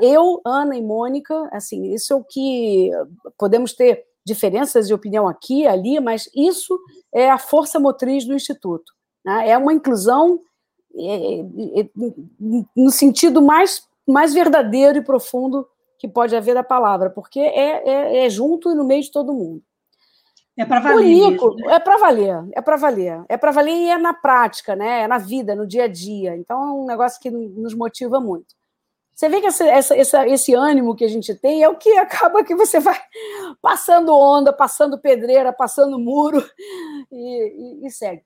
[0.00, 2.90] Eu, Ana e Mônica, assim, isso é o que
[3.38, 6.76] podemos ter diferenças de opinião aqui e ali, mas isso
[7.14, 8.92] é a força motriz do Instituto.
[9.24, 9.50] Né?
[9.50, 10.40] É uma inclusão
[10.96, 11.88] é, é, é,
[12.76, 15.66] no sentido mais, mais verdadeiro e profundo
[15.98, 19.32] que pode haver da palavra, porque é, é, é junto e no meio de todo
[19.32, 19.62] mundo.
[20.58, 21.04] É para valer.
[21.04, 21.74] Nico, mesmo, né?
[21.74, 23.24] é para valer, é para valer.
[23.28, 25.02] É para valer e é na prática, né?
[25.02, 26.34] É na vida, no dia a dia.
[26.36, 28.54] Então é um negócio que nos motiva muito.
[29.16, 31.96] Você vê que essa, essa, essa, esse ânimo que a gente tem é o que
[31.96, 33.00] acaba que você vai
[33.62, 36.44] passando onda, passando pedreira, passando muro
[37.10, 38.22] e, e, e segue.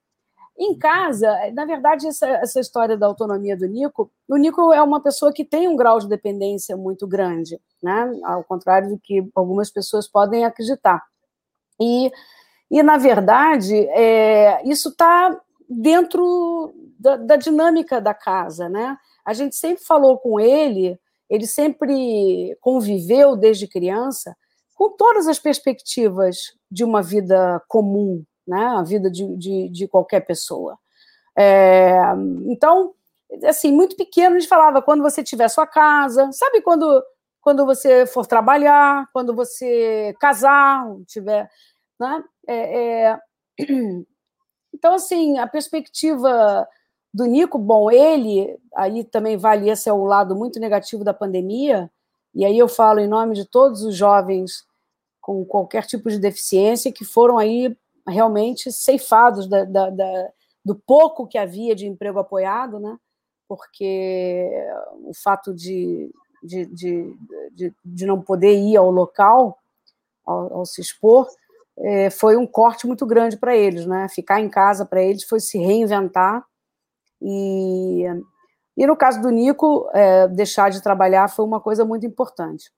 [0.59, 5.01] Em casa, na verdade, essa, essa, história da autonomia do Nico, o Nico é uma
[5.01, 8.13] pessoa que tem um grau de dependência muito grande, né?
[8.25, 11.03] ao contrário do que algumas pessoas podem acreditar.
[11.81, 12.11] E,
[12.69, 18.99] e na verdade, é, isso está dentro da, da dinâmica da casa, né?
[19.25, 20.99] A gente sempre falou com ele,
[21.29, 24.37] ele sempre conviveu desde criança
[24.75, 26.39] com todas as perspectivas
[26.71, 28.65] de uma vida comum, né?
[28.65, 30.79] a vida de, de, de qualquer pessoa.
[31.39, 32.01] É,
[32.47, 32.95] então,
[33.45, 37.03] assim, muito pequeno, a gente falava, quando você tiver sua casa, sabe quando,
[37.41, 41.49] quando você for trabalhar, quando você casar, tiver.
[41.99, 42.25] Né?
[42.49, 43.19] É, é...
[44.73, 46.67] Então, assim, a perspectiva
[47.13, 51.91] do Nico, bom, ele, aí também vale, esse é o lado muito negativo da pandemia,
[52.35, 54.65] e aí eu falo em nome de todos os jovens
[55.21, 60.29] com qualquer tipo de deficiência que foram aí realmente ceifados da, da, da,
[60.65, 62.97] do pouco que havia de emprego apoiado, né?
[63.51, 64.49] porque
[65.03, 66.09] o fato de,
[66.41, 67.17] de, de,
[67.51, 69.59] de, de não poder ir ao local,
[70.25, 71.27] ao, ao se expor,
[71.77, 74.09] é, foi um corte muito grande para eles, né?
[74.09, 76.47] Ficar em casa para eles foi se reinventar
[77.21, 78.05] e
[78.77, 82.71] e no caso do Nico, é, deixar de trabalhar foi uma coisa muito importante.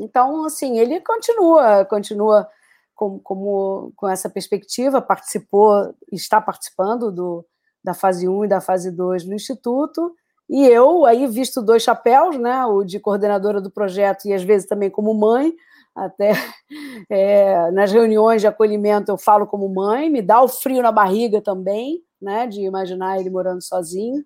[0.00, 2.48] Então, assim, ele continua, continua
[2.92, 7.46] com, como, com essa perspectiva, participou, está participando do,
[7.84, 10.12] da fase 1 e da fase 2 no Instituto,
[10.50, 14.68] e eu aí visto dois chapéus, né, o de coordenadora do projeto e às vezes
[14.68, 15.52] também como mãe,
[15.94, 16.32] até
[17.10, 21.40] é, nas reuniões de acolhimento eu falo como mãe, me dá o frio na barriga
[21.40, 24.24] também, né, de imaginar ele morando sozinho,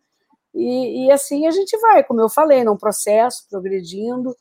[0.54, 4.34] e, e assim a gente vai, como eu falei, num processo, progredindo,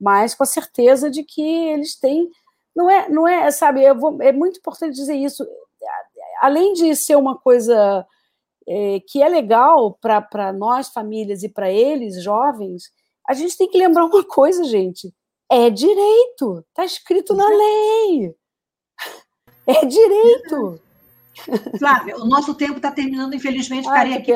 [0.00, 2.28] mas com a certeza de que eles têm.
[2.74, 5.46] Não é, não é, sabe, vou, é muito importante dizer isso.
[6.40, 8.04] Além de ser uma coisa
[8.66, 12.90] é, que é legal para nós, famílias, e para eles, jovens,
[13.28, 15.14] a gente tem que lembrar uma coisa, gente.
[15.50, 18.34] É direito, está escrito na lei.
[19.64, 20.80] É direito.
[21.78, 24.32] Flávia, o nosso tempo está terminando, infelizmente, ficaria aqui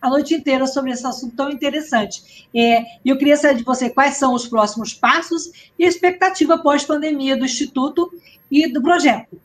[0.00, 2.48] a noite inteira sobre esse assunto tão interessante.
[2.54, 7.36] É, eu queria saber de você quais são os próximos passos e a expectativa pós-pandemia
[7.36, 8.12] do Instituto
[8.50, 9.40] e do projeto.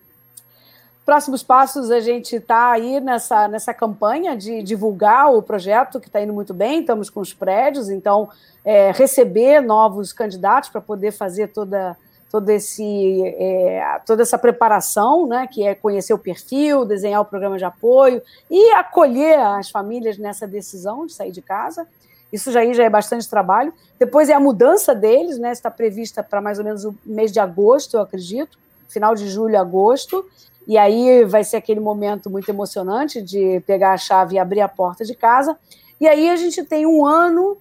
[1.05, 6.19] Próximos passos, a gente está aí nessa, nessa campanha de divulgar o projeto, que está
[6.19, 8.27] indo muito bem, estamos com os prédios, então,
[8.63, 11.95] é, receber novos candidatos para poder fazer toda
[12.32, 17.57] todo esse, é, toda essa preparação, né, que é conhecer o perfil, desenhar o programa
[17.57, 21.88] de apoio e acolher as famílias nessa decisão de sair de casa.
[22.34, 23.73] Isso já, já é bastante trabalho.
[23.97, 27.39] Depois é a mudança deles, né, está prevista para mais ou menos o mês de
[27.39, 28.57] agosto, eu acredito,
[28.89, 30.26] final de julho, agosto.
[30.67, 34.67] E aí vai ser aquele momento muito emocionante de pegar a chave e abrir a
[34.67, 35.57] porta de casa.
[36.01, 37.57] E aí a gente tem um ano,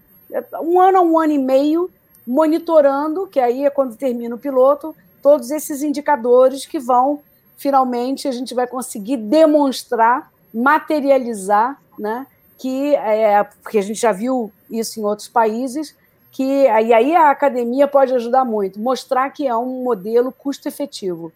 [0.62, 1.90] um ano a um ano e meio
[2.26, 7.20] monitorando, que aí é quando termina o piloto, todos esses indicadores que vão,
[7.56, 12.26] finalmente, a gente vai conseguir demonstrar, materializar, né?
[12.58, 15.94] Que é, porque a gente já viu isso em outros países,
[16.30, 21.32] que e aí a academia pode ajudar muito, mostrar que é um modelo custo-efetivo,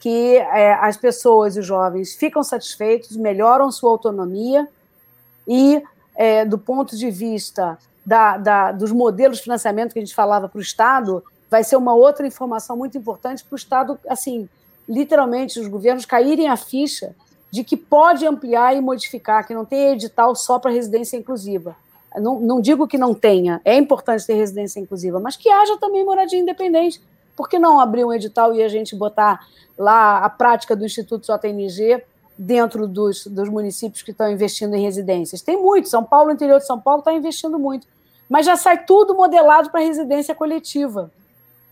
[0.00, 4.68] que é, as pessoas os jovens ficam satisfeitos, melhoram sua autonomia
[5.46, 5.82] e,
[6.14, 7.78] é, do ponto de vista
[8.08, 11.76] da, da, dos modelos de financiamento que a gente falava para o Estado, vai ser
[11.76, 14.48] uma outra informação muito importante para o Estado, assim,
[14.88, 17.14] literalmente, os governos caírem a ficha
[17.50, 21.76] de que pode ampliar e modificar, que não tem edital só para residência inclusiva.
[22.16, 26.02] Não, não digo que não tenha, é importante ter residência inclusiva, mas que haja também
[26.02, 27.02] moradia independente.
[27.36, 29.46] Por que não abrir um edital e a gente botar
[29.76, 32.02] lá a prática do Instituto JNG
[32.38, 35.42] dentro dos, dos municípios que estão investindo em residências?
[35.42, 37.86] Tem muito, São Paulo, interior de São Paulo, está investindo muito
[38.28, 41.10] mas já sai tudo modelado para residência coletiva.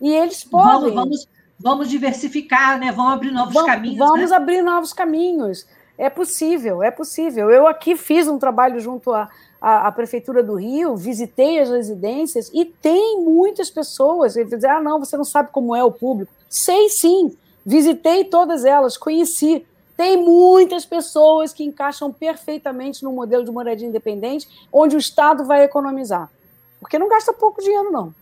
[0.01, 0.95] E eles podem.
[0.95, 1.29] Vamos, vamos,
[1.59, 2.93] vamos diversificar, né?
[2.93, 3.99] Vamos abrir novos vamos, caminhos.
[3.99, 4.37] Vamos né?
[4.37, 5.67] abrir novos caminhos.
[5.99, 7.51] É possível, é possível.
[7.51, 9.29] Eu aqui fiz um trabalho junto à,
[9.61, 14.81] à, à, Prefeitura do Rio, visitei as residências e tem muitas pessoas que dizem: ah,
[14.81, 16.33] não, você não sabe como é o público.
[16.49, 19.65] Sei sim, visitei todas elas, conheci.
[19.97, 25.65] Tem muitas pessoas que encaixam perfeitamente no modelo de moradia independente, onde o Estado vai
[25.65, 26.31] economizar.
[26.87, 28.15] Porque não gasta pouco dinheiro, não.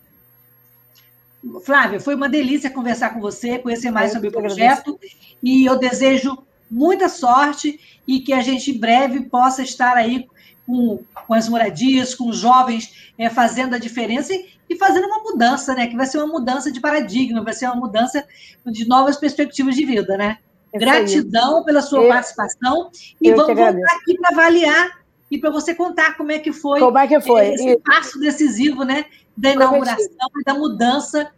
[1.60, 4.92] Flávia, foi uma delícia conversar com você, conhecer mais sobre o projeto.
[4.92, 5.36] Agradeço.
[5.42, 6.38] E eu desejo
[6.70, 10.26] muita sorte e que a gente em breve possa estar aí
[10.66, 15.22] com, com as moradias, com os jovens é, fazendo a diferença e, e, fazendo uma
[15.22, 15.86] mudança, né?
[15.86, 18.26] Que vai ser uma mudança de paradigma, vai ser uma mudança
[18.64, 20.38] de novas perspectivas de vida, né?
[20.72, 22.90] Gratidão pela sua eu, participação
[23.20, 26.98] e vamos voltar aqui para avaliar e para você contar como é que foi, como
[26.98, 27.48] é que foi?
[27.48, 27.80] esse e...
[27.80, 29.06] passo decisivo né,
[29.36, 31.30] da inauguração e da mudança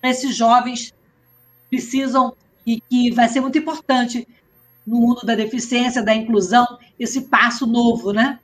[0.00, 0.94] para esses jovens
[1.68, 2.34] precisam
[2.66, 4.26] e que vai ser muito importante
[4.86, 6.66] no mundo da deficiência, da inclusão,
[6.98, 8.38] esse passo novo, né?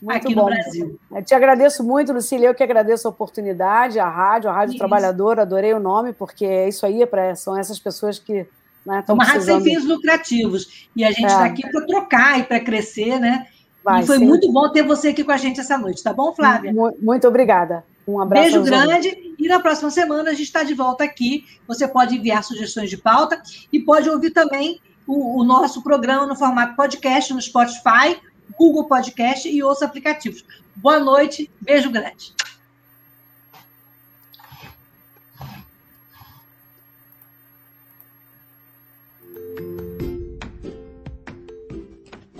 [0.00, 0.42] Muito aqui bom.
[0.42, 0.98] no Brasil.
[1.10, 2.48] Eu te agradeço muito, Lucília.
[2.48, 4.78] Eu que agradeço a oportunidade, a rádio, a Rádio isso.
[4.78, 8.46] Trabalhadora, adorei o nome, porque é isso aí, é pra, são essas pessoas que
[8.86, 10.88] né, estão Uma rádio sem fins lucrativos.
[10.94, 11.50] E a gente está é.
[11.50, 13.46] aqui para trocar e para crescer, né?
[13.84, 14.26] Vai, e foi sim.
[14.26, 16.72] muito bom ter você aqui com a gente essa noite, tá bom, Flávia?
[17.00, 17.84] Muito obrigada.
[18.06, 18.50] Um abraço.
[18.50, 19.34] Beijo grande.
[19.38, 21.44] E na próxima semana a gente está de volta aqui.
[21.66, 23.40] Você pode enviar sugestões de pauta
[23.72, 28.18] e pode ouvir também o, o nosso programa no formato podcast no Spotify,
[28.58, 30.44] Google Podcast e outros aplicativos.
[30.74, 32.32] Boa noite, beijo grande.